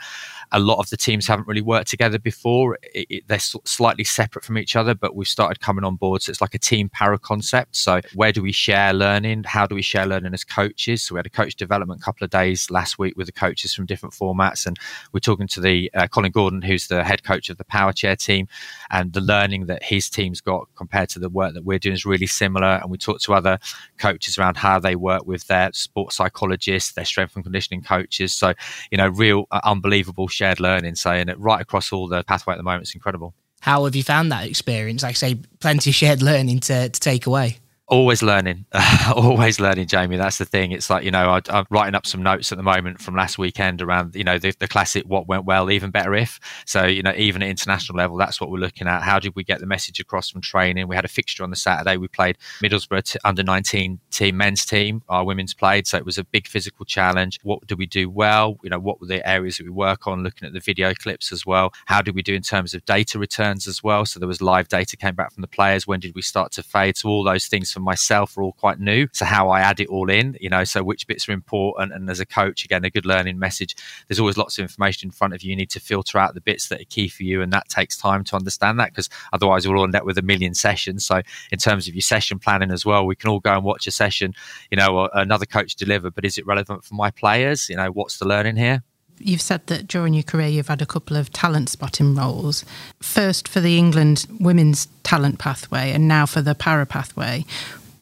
[0.51, 2.77] a lot of the teams haven't really worked together before.
[2.93, 6.21] It, it, they're slightly separate from each other, but we've started coming on board.
[6.21, 7.75] So it's like a team para concept.
[7.75, 9.43] So where do we share learning?
[9.45, 11.03] How do we share learning as coaches?
[11.03, 13.85] So we had a coach development couple of days last week with the coaches from
[13.85, 14.77] different formats, and
[15.13, 18.15] we're talking to the uh, Colin Gordon, who's the head coach of the Power Chair
[18.15, 18.47] team,
[18.89, 22.05] and the learning that his team's got compared to the work that we're doing is
[22.05, 22.79] really similar.
[22.81, 23.59] And we talked to other
[23.97, 28.33] coaches around how they work with their sports psychologists, their strength and conditioning coaches.
[28.33, 28.53] So
[28.89, 30.95] you know, real uh, unbelievable shared learning.
[30.95, 32.83] Saying it right across all the pathway at the moment.
[32.83, 33.33] It's incredible.
[33.61, 35.03] How have you found that experience?
[35.03, 37.59] Like I say, plenty of shared learning to, to take away
[37.91, 38.65] always learning
[39.15, 40.15] always learning jamie.
[40.15, 40.71] That's the thing.
[40.71, 43.37] It's like you know I, am writing up some notes at the moment from last
[43.37, 46.39] weekend around you know the, the, classic what went well even better if.
[46.65, 49.03] So you know even at international level that's what we're looking at.
[49.03, 50.87] How did we get the message across from training?
[50.87, 51.97] We had a fixture on the saturday.
[51.97, 55.85] We played middlesbrough t- under 19 team men's team our women's played.
[55.85, 57.39] So it was a big physical challenge.
[57.43, 58.57] What did we do well?
[58.63, 60.23] You know what were the areas that we work on?
[60.23, 61.73] Looking at the video clips as well.
[61.87, 64.05] How did we do in terms of data returns as well?
[64.05, 65.85] So there was live data came back from the players.
[65.85, 66.95] When did we start to fade?
[66.95, 69.07] So all those things for myself are all quite new.
[69.13, 71.93] So how I add it all in, you know, so which bits are important.
[71.93, 73.75] And as a coach, again, a good learning message.
[74.07, 75.51] There's always lots of information in front of you.
[75.51, 77.97] You need to filter out the bits that are key for you, and that takes
[77.97, 81.05] time to understand that because otherwise we'll all end up with a million sessions.
[81.05, 83.87] So in terms of your session planning as well, we can all go and watch
[83.87, 84.33] a session,
[84.69, 87.69] you know, another coach deliver, but is it relevant for my players?
[87.69, 88.83] You know, what's the learning here?
[89.23, 92.65] You've said that during your career you've had a couple of talent spotting roles.
[93.01, 97.45] First for the England women's talent pathway and now for the para pathway.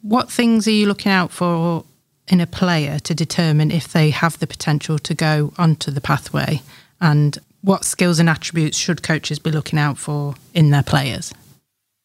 [0.01, 1.83] What things are you looking out for
[2.27, 6.61] in a player to determine if they have the potential to go onto the pathway?
[7.01, 11.33] And what skills and attributes should coaches be looking out for in their players?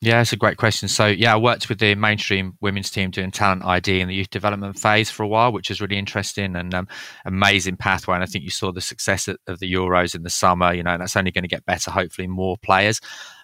[0.00, 0.88] Yeah, it's a great question.
[0.88, 4.28] So, yeah, I worked with the mainstream women's team doing talent ID in the youth
[4.28, 6.88] development phase for a while, which is really interesting and um,
[7.24, 8.16] amazing pathway.
[8.16, 10.90] And I think you saw the success of the Euros in the summer, you know,
[10.90, 13.00] and that's only going to get better, hopefully, more players.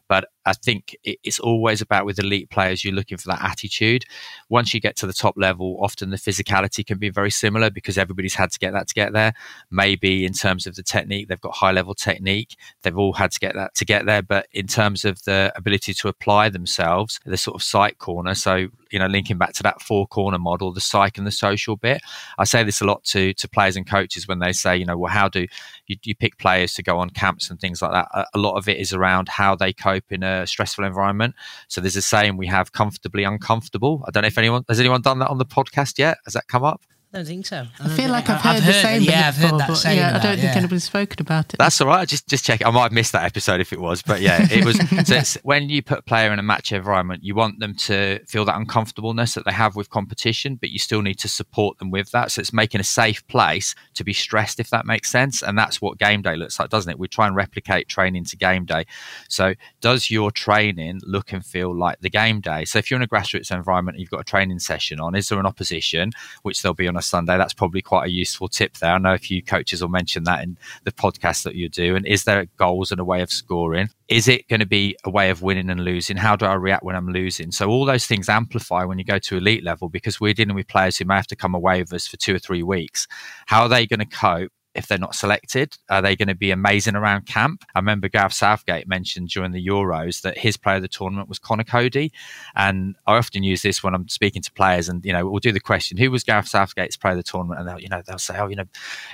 [0.07, 4.05] But I think it's always about with elite players, you're looking for that attitude.
[4.49, 7.99] Once you get to the top level, often the physicality can be very similar because
[7.99, 9.35] everybody's had to get that to get there.
[9.71, 12.57] Maybe in terms of the technique, they've got high level technique.
[12.83, 14.23] They've all had to get that to get there.
[14.23, 18.35] But in terms of the ability to apply themselves, the sort of psych corner.
[18.35, 21.77] So, you know, linking back to that four corner model, the psych and the social
[21.77, 22.01] bit.
[22.39, 24.97] I say this a lot to, to players and coaches when they say, you know,
[24.97, 25.47] well, how do
[25.87, 28.09] you, you pick players to go on camps and things like that?
[28.15, 31.35] A, a lot of it is around how they cope in a stressful environment.
[31.69, 34.05] So there's a saying we have comfortably uncomfortable.
[34.07, 36.19] I don't know if anyone has anyone done that on the podcast yet.
[36.25, 36.83] Has that come up?
[37.13, 37.67] I don't think so.
[37.81, 39.03] I, I feel like I've heard, I've heard the same.
[39.03, 39.99] Yeah, I've heard that saying.
[39.99, 40.59] Yeah, I don't think yeah.
[40.59, 41.57] anybody's spoken about it.
[41.59, 42.03] That's all right.
[42.03, 42.61] I just just check.
[42.61, 42.69] It.
[42.69, 44.77] I might have missed that episode if it was, but yeah, it was.
[45.09, 48.21] so it's, when you put a player in a match environment, you want them to
[48.27, 51.91] feel that uncomfortableness that they have with competition, but you still need to support them
[51.91, 52.31] with that.
[52.31, 55.43] So it's making a safe place to be stressed, if that makes sense.
[55.43, 56.99] And that's what game day looks like, doesn't it?
[57.01, 58.85] We try and replicate training to game day.
[59.29, 62.67] So does your training look and feel like the game day?
[62.67, 65.29] So if you're in a grassroots environment and you've got a training session on, is
[65.29, 67.37] there an opposition, which there'll be on a Sunday?
[67.37, 68.93] That's probably quite a useful tip there.
[68.93, 71.97] I know a few coaches will mention that in the podcast that you do.
[71.97, 73.89] And is there goals and a way of scoring?
[74.09, 76.17] Is it going to be a way of winning and losing?
[76.17, 77.53] How do I react when I'm losing?
[77.53, 80.69] So all those things amplify when you go to elite level because we're dealing with
[80.69, 83.07] players who may have to come away with us for two or three weeks.
[83.47, 84.53] How are they going to cope?
[84.75, 85.77] If they're not selected?
[85.89, 87.65] Are they going to be amazing around camp?
[87.75, 91.41] I remember Gareth Southgate mentioned during the Euros that his player of the tournament was
[91.41, 92.13] Conor Coady.
[92.55, 95.51] And I often use this when I'm speaking to players and, you know, we'll do
[95.51, 97.59] the question, who was Gareth Southgate's player of the tournament?
[97.59, 98.67] And they'll, you know, they'll say, oh, you know,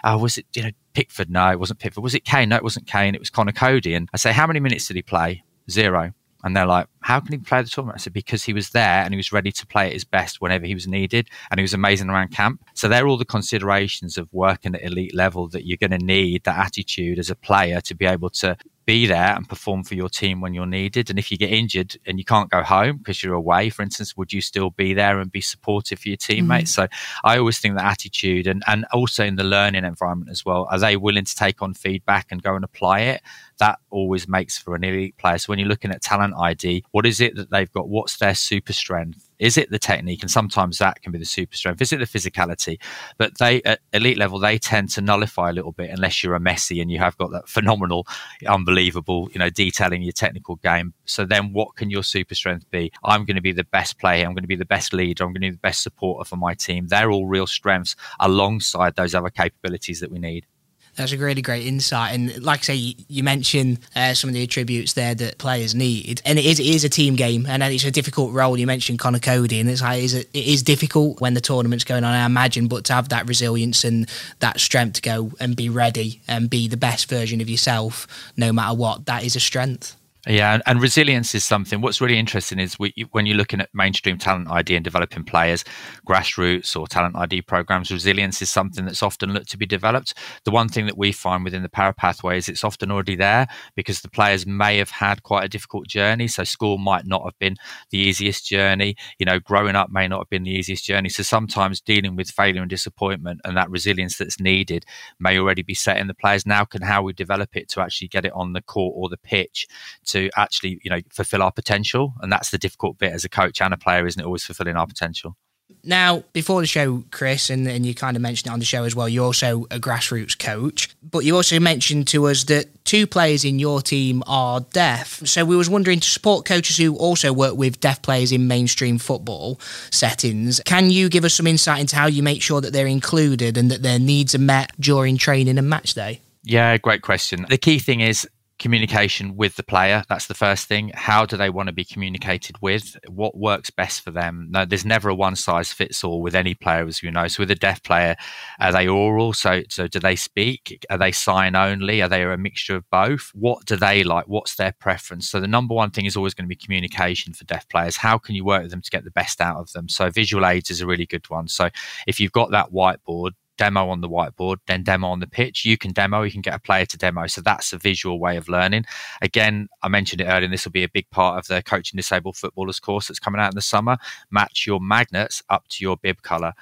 [0.05, 1.31] oh, was it, you know, Pickford?
[1.31, 2.05] No, it wasn't Pickford.
[2.05, 2.51] Was it Kane?
[2.51, 3.15] No, it wasn't Kane.
[3.15, 3.95] It was Conor Coady.
[3.95, 5.43] And I say, how many minutes did he play?
[5.71, 6.13] Zero.
[6.47, 7.99] And they're like, how can he play the tournament?
[7.99, 10.41] I said, because he was there and he was ready to play at his best
[10.41, 11.29] whenever he was needed.
[11.51, 12.63] And he was amazing around camp.
[12.75, 16.45] So they're all the considerations of working at elite level that you're going to need
[16.45, 20.09] that attitude as a player to be able to be there and perform for your
[20.09, 21.11] team when you're needed.
[21.11, 24.17] And if you get injured and you can't go home because you're away, for instance,
[24.17, 26.71] would you still be there and be supportive for your teammates?
[26.73, 26.83] Mm-hmm.
[26.83, 26.89] So
[27.25, 30.79] I always think that attitude and, and also in the learning environment as well, are
[30.79, 33.23] they willing to take on feedback and go and apply it?
[33.59, 35.39] That always makes for an elite player.
[35.39, 37.89] So when you're looking at talent ID, what is it that they've got?
[37.89, 39.31] What's their super strength?
[39.39, 40.23] Is it the technique?
[40.23, 41.81] And sometimes that can be the super strength.
[41.83, 42.79] Is it the physicality?
[43.19, 46.41] But they at elite level, they tend to nullify a little bit unless you're a
[46.41, 48.07] Messi and you have got that phenomenal,
[48.47, 50.95] unbelievable, you know, detailing your technical game.
[51.05, 52.93] So then what can your super strength be?
[53.05, 54.25] I'm going to be the best player.
[54.25, 55.25] I'm going to be the best leader.
[55.25, 56.89] I'm going to be the best supporter for my team.
[56.89, 60.47] They're all real strengths alongside those other capabilities that we need.
[60.97, 62.15] That's a really great insight.
[62.15, 66.23] And like I say, you, mentioned uh, some of the attributes there that players need.
[66.25, 68.57] And it is, it is a team game and it's a difficult role.
[68.57, 72.15] You mentioned Conor Coady and it's like, it is difficult when the tournament's going on,
[72.15, 74.09] I imagine, but to have that resilience and
[74.41, 78.07] that strength to go and be ready and be the best version of yourself,
[78.37, 79.97] no matter what, that is a strength.
[80.29, 81.81] Yeah, and resilience is something.
[81.81, 85.63] What's really interesting is we, when you're looking at mainstream talent ID and developing players,
[86.05, 90.15] grassroots or talent ID programs, resilience is something that's often looked to be developed.
[90.45, 93.47] The one thing that we find within the para pathway is it's often already there
[93.77, 96.27] because the players may have had quite a difficult journey.
[96.27, 97.55] So school might not have been
[97.91, 98.97] the easiest journey.
[99.21, 101.09] You know, growing up may not have been the easiest journey.
[101.09, 104.87] So sometimes dealing with failure and disappointment and that resilience that's needed
[105.21, 106.45] may already be set in the players.
[106.47, 109.19] Now can how we develop it to actually get it on the court or the
[109.19, 109.69] pitch
[110.07, 112.15] to to actually, you know, fulfill our potential.
[112.21, 114.27] And that's the difficult bit as a coach and a player, isn't it?
[114.27, 115.37] Always fulfilling our potential.
[115.83, 118.85] Now, before the show, Chris, and, and you kind of mentioned it on the show
[118.85, 123.07] as well, you're also a grassroots coach, but you also mentioned to us that two
[123.07, 125.23] players in your team are deaf.
[125.25, 128.99] So we was wondering to support coaches who also work with deaf players in mainstream
[128.99, 132.87] football settings, can you give us some insight into how you make sure that they're
[132.87, 136.21] included and that their needs are met during training and match day?
[136.43, 137.47] Yeah, great question.
[137.49, 138.27] The key thing is
[138.59, 140.03] communication with the player.
[140.09, 140.91] That's the first thing.
[140.95, 142.97] How do they want to be communicated with?
[143.09, 144.49] What works best for them?
[144.51, 147.29] No there's never a one size fits all with any player as you know.
[147.29, 148.17] So with a deaf player
[148.59, 149.33] are they oral?
[149.33, 150.85] So so do they speak?
[150.89, 152.01] Are they sign only?
[152.01, 153.31] Are they a mixture of both?
[153.35, 154.27] What do they like?
[154.27, 155.29] What's their preference?
[155.29, 157.97] So the number one thing is always going to be communication for deaf players.
[157.97, 159.89] How can you work with them to get the best out of them?
[159.89, 161.49] So visual aids is a really good one.
[161.49, 161.69] So
[162.07, 165.65] if you've got that whiteboard demo on the whiteboard, then demo on the pitch.
[165.65, 167.27] You can demo, you can get a player to demo.
[167.27, 168.85] So that's a visual way of learning.
[169.23, 171.97] Again, I mentioned it earlier, and this will be a big part of the coaching
[171.97, 173.97] disabled footballers course that's coming out in the summer.
[174.31, 176.53] Match your magnets up to your bib color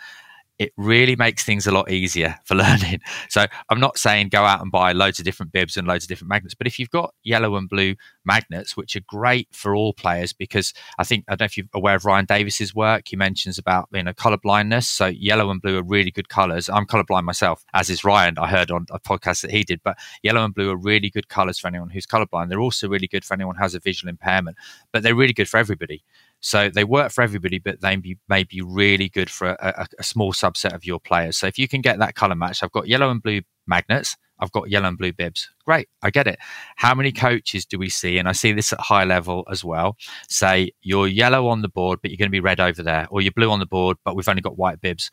[0.58, 3.00] it really makes things a lot easier for learning.
[3.28, 6.08] So I'm not saying go out and buy loads of different bibs and loads of
[6.08, 9.92] different magnets, but if you've got yellow and blue magnets, which are great for all
[9.92, 13.08] players, because I think I don't know if you're aware of Ryan Davis's work.
[13.08, 14.88] He mentions about you know color blindness.
[14.88, 16.68] So yellow and blue are really good colors.
[16.68, 18.38] I'm colorblind myself, as is Ryan.
[18.38, 21.28] I heard on a podcast that he did, but yellow and blue are really good
[21.28, 22.48] colors for anyone who's colorblind.
[22.48, 24.56] They're also really good for anyone who has a visual impairment,
[24.92, 26.04] but they're really good for everybody.
[26.44, 27.96] So they work for everybody, but they
[28.28, 31.38] may be really good for a, a, a small subset of your players.
[31.38, 34.14] So if you can get that color match, I've got yellow and blue magnets.
[34.38, 35.48] I've got yellow and blue bibs.
[35.64, 36.38] Great, I get it.
[36.76, 38.18] How many coaches do we see?
[38.18, 39.96] And I see this at high level as well.
[40.28, 43.22] Say you're yellow on the board, but you're going to be red over there, or
[43.22, 45.10] you're blue on the board, but we've only got white bibs.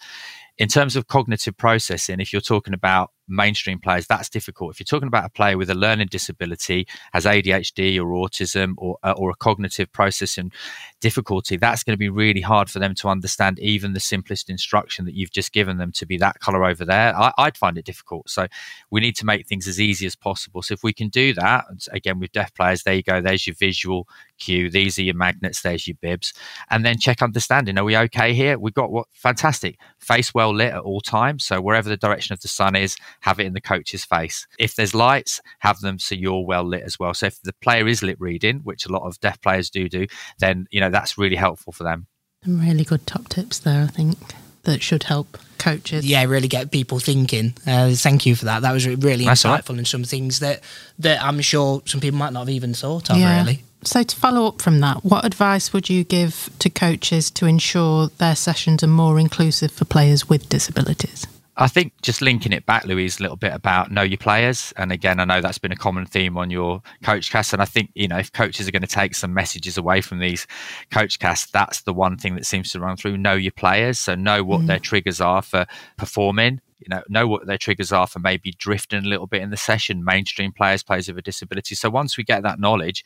[0.58, 4.72] In terms of cognitive processing, if you're talking about mainstream players, that's difficult.
[4.72, 8.98] If you're talking about a player with a learning disability, has ADHD or autism or,
[9.04, 10.52] uh, or a cognitive processing
[11.00, 15.06] difficulty, that's going to be really hard for them to understand even the simplest instruction
[15.06, 17.16] that you've just given them to be that color over there.
[17.18, 18.30] I, I'd find it difficult.
[18.30, 18.48] So
[18.90, 20.62] we need to make things as easy as possible.
[20.62, 23.56] So if we can do that, again, with deaf players, there you go, there's your
[23.56, 24.70] visual cue.
[24.70, 26.34] These are your magnets, there's your bibs.
[26.70, 27.78] And then check understanding.
[27.78, 28.58] Are we okay here?
[28.58, 29.78] We've got what fantastic.
[30.00, 31.46] Face well lit at all times.
[31.46, 34.48] So wherever the direction of the sun is, have it in the coach's face.
[34.60, 37.14] If there's lights, have them so you're well lit as well.
[37.14, 40.08] So if the player is lip reading, which a lot of deaf players do do,
[40.40, 42.08] then you know that's really helpful for them.
[42.44, 44.18] Some really good top tips there, I think,
[44.64, 46.06] that should help coaches.
[46.06, 47.54] Yeah, really get people thinking.
[47.68, 48.64] Uh, thank you for that.
[48.64, 49.78] That was really that's insightful right.
[49.78, 50.62] and some things that
[51.00, 53.18] that I'm sure some people might not have even thought of.
[53.18, 53.40] Yeah.
[53.42, 53.64] Really.
[53.84, 58.10] So, to follow up from that, what advice would you give to coaches to ensure
[58.20, 61.26] their sessions are more inclusive for players with disabilities?
[61.62, 64.74] I think just linking it back, Louise, a little bit about know your players.
[64.78, 67.54] And again, I know that's been a common theme on your coach cast.
[67.54, 70.18] And I think, you know, if coaches are going to take some messages away from
[70.18, 70.48] these
[70.90, 74.00] coach casts, that's the one thing that seems to run through know your players.
[74.00, 74.68] So know what mm.
[74.68, 79.06] their triggers are for performing you know know what their triggers are for maybe drifting
[79.06, 80.04] a little bit in the session.
[80.04, 81.76] Mainstream players players with a disability.
[81.76, 83.04] So once we get that knowledge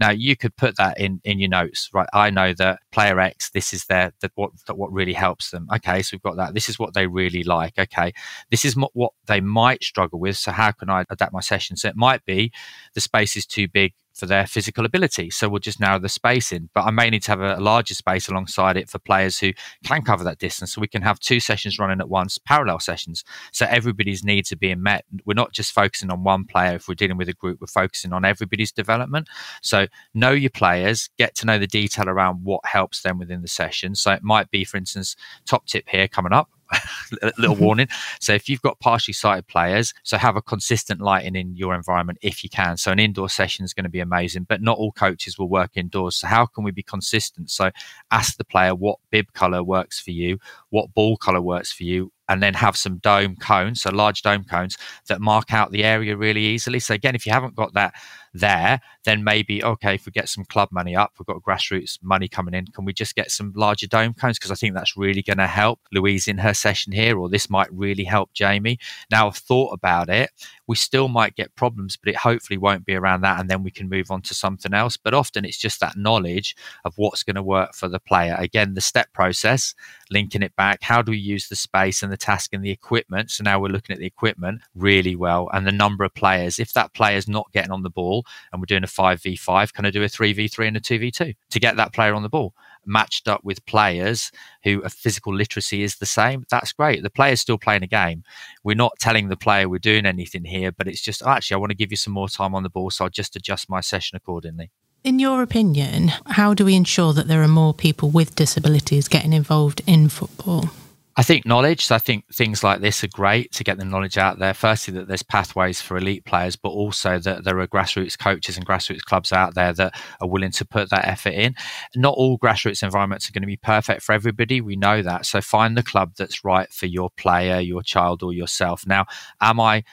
[0.00, 2.08] now you could put that in in your notes right?
[2.12, 5.68] I know that player x this is their that what that what really helps them.
[5.74, 6.54] Okay so we've got that.
[6.54, 7.78] This is what they really like.
[7.78, 8.12] Okay
[8.50, 10.36] this is what they might struggle with.
[10.36, 11.76] So how can i adapt my session?
[11.76, 12.52] So it might be
[12.94, 15.30] the space is too big for their physical ability.
[15.30, 16.70] So we'll just narrow the space in.
[16.74, 19.52] But I may need to have a, a, larger space alongside it for players who
[19.84, 20.72] can cover that distance.
[20.72, 23.24] So we can have two sessions running at once, parallel sessions.
[23.52, 25.04] So everybody's needs are being met.
[25.26, 26.76] We're not just focusing on one player.
[26.76, 29.28] If we're dealing with a group, we're focusing on everybody's development.
[29.62, 33.48] So know your players, get to know the detail around what helps them within the
[33.48, 33.94] session.
[33.94, 36.48] So it might be, for instance, top tip here coming up
[37.38, 37.64] little mm-hmm.
[37.64, 37.88] warning.
[38.20, 42.18] So if you've got partially sighted players, so have a consistent lighting in your environment
[42.22, 42.76] if you can.
[42.76, 45.72] So an indoor session is going to be amazing, but not all coaches will work
[45.76, 46.16] indoors.
[46.16, 47.50] So how can we be consistent?
[47.50, 47.70] So
[48.10, 50.38] ask the player what bib color works for you,
[50.70, 54.44] what ball color works for you, and then have some dome cones, so large dome
[54.44, 54.76] cones
[55.08, 56.80] that mark out the area really easily.
[56.80, 57.94] So again, if you haven't got that
[58.38, 62.28] there, then maybe okay, if we get some club money up, we've got grassroots money
[62.28, 64.38] coming in, can we just get some larger dome cones?
[64.38, 67.50] Because I think that's really going to help Louise in her session here, or this
[67.50, 68.78] might really help Jamie.
[69.10, 70.30] Now I've thought about it.
[70.66, 73.70] We still might get problems, but it hopefully won't be around that, and then we
[73.70, 74.96] can move on to something else.
[74.96, 78.36] But often it's just that knowledge of what's going to work for the player.
[78.38, 79.74] Again, the step process,
[80.10, 80.82] linking it back.
[80.82, 83.30] How do we use the space and the task and the equipment?
[83.30, 86.58] So now we're looking at the equipment really well and the number of players.
[86.58, 89.86] If that player is not getting on the ball, and we're doing a 5v5, can
[89.86, 92.54] I do a 3v3 and a 2v2 to get that player on the ball?
[92.84, 94.30] Matched up with players
[94.62, 97.02] who a physical literacy is the same, that's great.
[97.02, 98.22] The player's still playing a game.
[98.62, 101.70] We're not telling the player we're doing anything here, but it's just actually, I want
[101.70, 104.16] to give you some more time on the ball, so I'll just adjust my session
[104.16, 104.70] accordingly.
[105.06, 109.32] In your opinion, how do we ensure that there are more people with disabilities getting
[109.32, 110.68] involved in football?
[111.16, 111.92] I think knowledge.
[111.92, 114.52] I think things like this are great to get the knowledge out there.
[114.52, 118.66] Firstly, that there's pathways for elite players, but also that there are grassroots coaches and
[118.66, 121.54] grassroots clubs out there that are willing to put that effort in.
[121.94, 124.60] Not all grassroots environments are going to be perfect for everybody.
[124.60, 125.24] We know that.
[125.24, 128.84] So find the club that's right for your player, your child, or yourself.
[128.84, 129.06] Now,
[129.40, 129.84] am I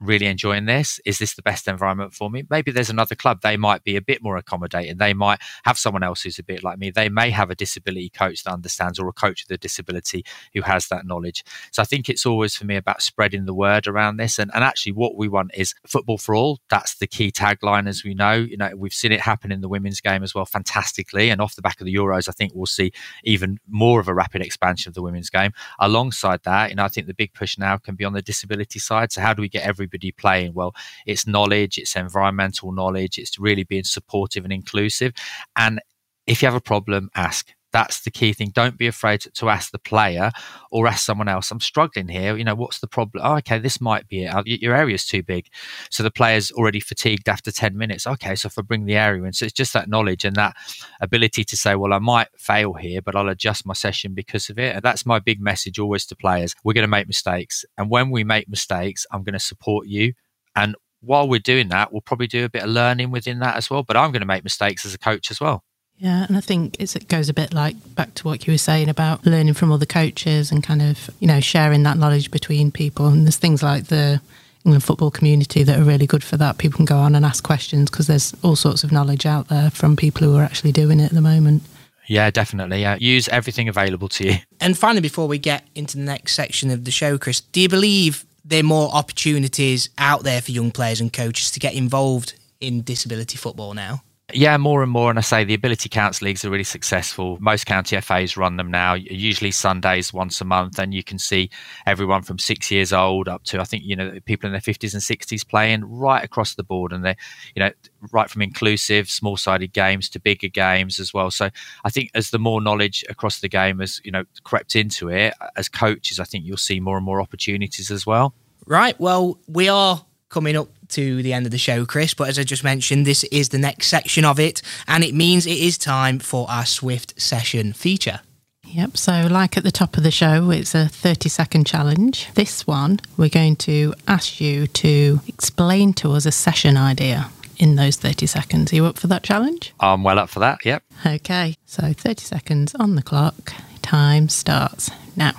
[0.00, 1.00] really enjoying this.
[1.04, 2.44] Is this the best environment for me?
[2.50, 3.40] Maybe there's another club.
[3.40, 4.98] They might be a bit more accommodating.
[4.98, 6.90] They might have someone else who's a bit like me.
[6.90, 10.62] They may have a disability coach that understands or a coach with a disability who
[10.62, 11.44] has that knowledge.
[11.72, 14.38] So I think it's always for me about spreading the word around this.
[14.38, 16.60] And, and actually, what we want is football for all.
[16.68, 18.34] That's the key tagline, as we know.
[18.34, 21.30] You know, we've seen it happen in the women's game as well, fantastically.
[21.30, 22.92] And off the back of the Euros, I think we'll see
[23.24, 25.52] even more of a rapid expansion of the women's game.
[25.78, 28.78] Alongside that, you know, I think the big push now can be on the disability
[28.78, 29.12] side.
[29.12, 30.54] So how do we get every everybody playing?
[30.54, 30.74] Well,
[31.06, 35.12] it's knowledge, it's environmental knowledge, it's really being supportive and inclusive.
[35.56, 35.80] And
[36.26, 37.55] if you have a problem, ask.
[37.76, 38.52] That's the key thing.
[38.54, 40.30] Don't be afraid to ask the player
[40.70, 41.50] or ask someone else.
[41.50, 42.34] I'm struggling here.
[42.34, 43.22] You know, what's the problem?
[43.22, 44.28] Oh, okay, this might be it.
[44.28, 45.48] Uh, your area's too big.
[45.90, 48.06] So the player's already fatigued after 10 minutes.
[48.06, 50.56] Okay, so if I bring the area in, so it's just that knowledge and that
[51.02, 54.58] ability to say, well, I might fail here, but I'll adjust my session because of
[54.58, 54.74] it.
[54.74, 56.54] And that's my big message always to players.
[56.64, 57.66] We're going to make mistakes.
[57.76, 60.14] And when we make mistakes, I'm going to support you.
[60.54, 63.68] And while we're doing that, we'll probably do a bit of learning within that as
[63.68, 63.82] well.
[63.82, 65.62] But I'm going to make mistakes as a coach as well.
[65.98, 68.88] Yeah, and I think it goes a bit like back to what you were saying
[68.88, 73.06] about learning from other coaches and kind of, you know, sharing that knowledge between people.
[73.06, 74.20] And there's things like the
[74.64, 76.58] England football community that are really good for that.
[76.58, 79.70] People can go on and ask questions because there's all sorts of knowledge out there
[79.70, 81.62] from people who are actually doing it at the moment.
[82.08, 82.82] Yeah, definitely.
[82.82, 82.96] Yeah.
[83.00, 84.34] Use everything available to you.
[84.60, 87.68] And finally, before we get into the next section of the show, Chris, do you
[87.68, 92.34] believe there are more opportunities out there for young players and coaches to get involved
[92.60, 94.02] in disability football now?
[94.32, 95.08] Yeah, more and more.
[95.08, 97.38] And I say the Ability Counts leagues are really successful.
[97.40, 100.80] Most county FAs run them now, usually Sundays once a month.
[100.80, 101.48] And you can see
[101.86, 104.94] everyone from six years old up to, I think, you know, people in their 50s
[104.94, 106.92] and 60s playing right across the board.
[106.92, 107.16] And they're,
[107.54, 107.70] you know,
[108.10, 111.30] right from inclusive, small sided games to bigger games as well.
[111.30, 111.48] So
[111.84, 115.34] I think as the more knowledge across the game has, you know, crept into it,
[115.54, 118.34] as coaches, I think you'll see more and more opportunities as well.
[118.66, 118.98] Right.
[118.98, 122.14] Well, we are coming up to the end of the show, Chris.
[122.14, 125.46] But as I just mentioned, this is the next section of it, and it means
[125.46, 128.20] it is time for our Swift session feature.
[128.66, 132.28] Yep, so like at the top of the show, it's a 30 second challenge.
[132.34, 137.76] This one, we're going to ask you to explain to us a session idea in
[137.76, 138.72] those 30 seconds.
[138.72, 139.72] Are you up for that challenge?
[139.80, 140.82] I'm well up for that, yep.
[141.06, 143.54] Okay, so 30 seconds on the clock.
[143.82, 145.32] Time starts now.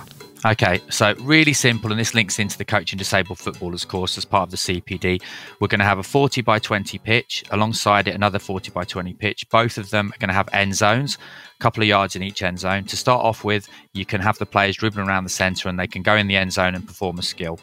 [0.46, 4.44] Okay, so really simple, and this links into the Coaching Disabled Footballers course as part
[4.44, 5.20] of the CPD.
[5.58, 9.14] We're going to have a 40 by 20 pitch, alongside it, another 40 by 20
[9.14, 9.48] pitch.
[9.50, 11.18] Both of them are going to have end zones,
[11.58, 12.84] a couple of yards in each end zone.
[12.84, 15.88] To start off with, you can have the players dribbling around the centre and they
[15.88, 17.58] can go in the end zone and perform a skill.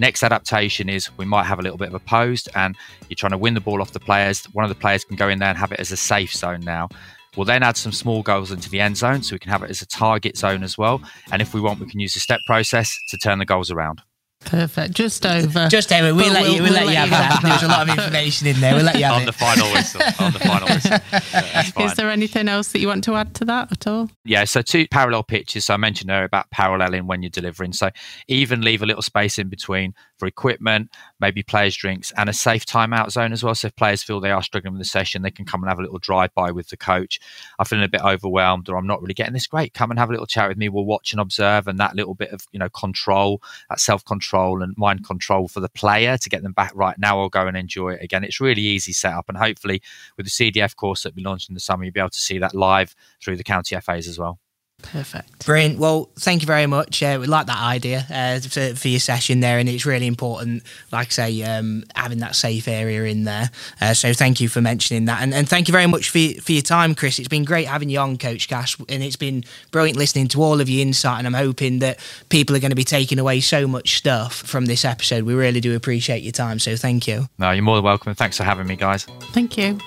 [0.00, 2.76] Next adaptation is we might have a little bit of a post and
[3.08, 4.44] you're trying to win the ball off the players.
[4.46, 6.60] One of the players can go in there and have it as a safe zone
[6.60, 6.88] now.
[7.36, 9.70] We'll then add some small goals into the end zone so we can have it
[9.70, 11.02] as a target zone as well.
[11.30, 14.02] And if we want, we can use the step process to turn the goals around.
[14.46, 14.94] Perfect.
[14.94, 15.66] Just over.
[15.68, 16.14] Just over.
[16.14, 17.40] We'll, let, we'll, you, we'll, we'll let, you have that.
[17.42, 18.74] There's a lot of information in there.
[18.74, 19.26] We'll let you have on it.
[19.26, 20.02] the final whistle.
[20.20, 20.98] On the final whistle.
[21.76, 24.08] Yeah, Is there anything else that you want to add to that at all?
[24.24, 24.44] Yeah.
[24.44, 25.64] So two parallel pitches.
[25.64, 27.72] So I mentioned there about paralleling when you're delivering.
[27.72, 27.90] So
[28.28, 30.90] even leave a little space in between for equipment,
[31.20, 33.54] maybe players' drinks, and a safe timeout zone as well.
[33.54, 35.78] So if players feel they are struggling with the session, they can come and have
[35.78, 37.20] a little drive by with the coach.
[37.58, 39.74] I'm feeling a bit overwhelmed, or I'm not really getting this great.
[39.74, 40.68] Come and have a little chat with me.
[40.68, 44.62] We'll watch and observe, and that little bit of you know control, that self control
[44.62, 47.20] and mind control for the player to get them back right now.
[47.20, 48.24] I'll go and enjoy it again.
[48.24, 49.82] It's really easy setup, and hopefully
[50.16, 52.38] with the CDF course that we launched in the summer, you'll be able to see
[52.38, 54.38] that live through the county FAs as well.
[54.82, 55.46] Perfect.
[55.46, 55.78] Brilliant.
[55.78, 57.02] Well, thank you very much.
[57.02, 60.62] Uh, we like that idea uh, for, for, your session there, and it's really important,
[60.92, 63.50] like I say, um, having that safe area in there.
[63.80, 66.52] Uh, so thank you for mentioning that, and, and thank you very much for, for
[66.52, 67.18] your time, Chris.
[67.18, 70.68] It's been great having you on, Coachcast, and it's been brilliant listening to all of
[70.68, 71.18] your insight.
[71.18, 71.98] And I'm hoping that
[72.28, 75.24] people are going to be taking away so much stuff from this episode.
[75.24, 76.58] We really do appreciate your time.
[76.58, 77.28] So thank you.
[77.38, 78.14] No, you're more than welcome.
[78.14, 79.04] Thanks for having me, guys.
[79.32, 79.78] Thank you.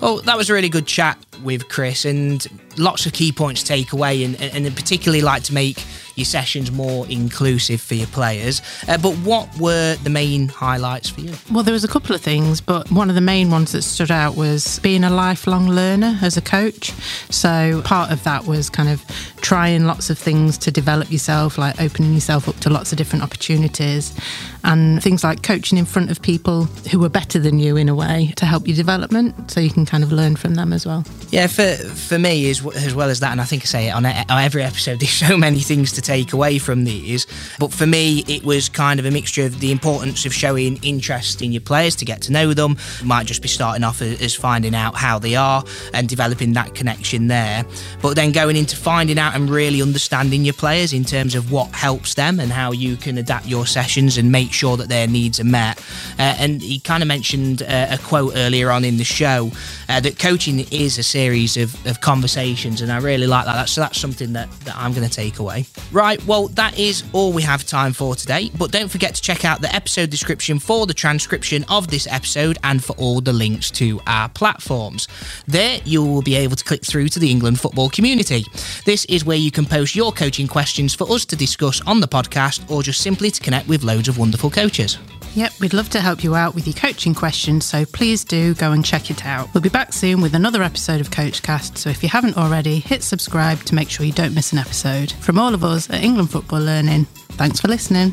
[0.00, 3.68] Well, that was a really good chat with Chris and lots of key points to
[3.68, 5.84] take away and, and particularly like to make
[6.16, 8.60] your sessions more inclusive for your players.
[8.86, 11.32] Uh, but what were the main highlights for you?
[11.50, 14.10] Well, there was a couple of things, but one of the main ones that stood
[14.10, 16.92] out was being a lifelong learner as a coach.
[17.30, 19.04] So part of that was kind of
[19.40, 23.24] trying lots of things to develop yourself, like opening yourself up to lots of different
[23.24, 24.14] opportunities
[24.62, 27.94] and things like coaching in front of people who are better than you in a
[27.94, 31.04] way to help your development so you can kind of learn from them as well.
[31.30, 33.92] Yeah, for for me as, as well as that, and I think I say it
[33.92, 37.26] on, on every episode, there's so many things to take away from these.
[37.58, 41.40] But for me, it was kind of a mixture of the importance of showing interest
[41.40, 42.76] in your players to get to know them.
[43.04, 45.62] might just be starting off as finding out how they are
[45.94, 47.64] and developing that connection there.
[48.02, 51.70] But then going into finding out and really understanding your players in terms of what
[51.70, 55.38] helps them and how you can adapt your sessions and make sure that their needs
[55.38, 55.78] are met.
[56.18, 59.52] Uh, and he kind of mentioned uh, a quote earlier on in the show
[59.88, 63.68] uh, that coaching is a series of, of conversations, and I really like that.
[63.68, 65.66] So that's something that, that I'm going to take away.
[65.92, 68.50] Right, well, that is all we have time for today.
[68.56, 72.56] But don't forget to check out the episode description for the transcription of this episode
[72.64, 75.08] and for all the links to our platforms.
[75.46, 78.46] There, you will be able to click through to the England football community.
[78.86, 82.08] This is where you can post your coaching questions for us to discuss on the
[82.08, 84.96] podcast or just simply to connect with loads of wonderful coaches.
[85.34, 88.72] Yep, we'd love to help you out with your coaching questions, so please do go
[88.72, 89.52] and check it out.
[89.54, 93.02] We'll be back soon with another episode of Coachcast, so if you haven't already, hit
[93.02, 95.12] subscribe to make sure you don't miss an episode.
[95.12, 98.12] From all of us at England Football Learning, thanks for listening.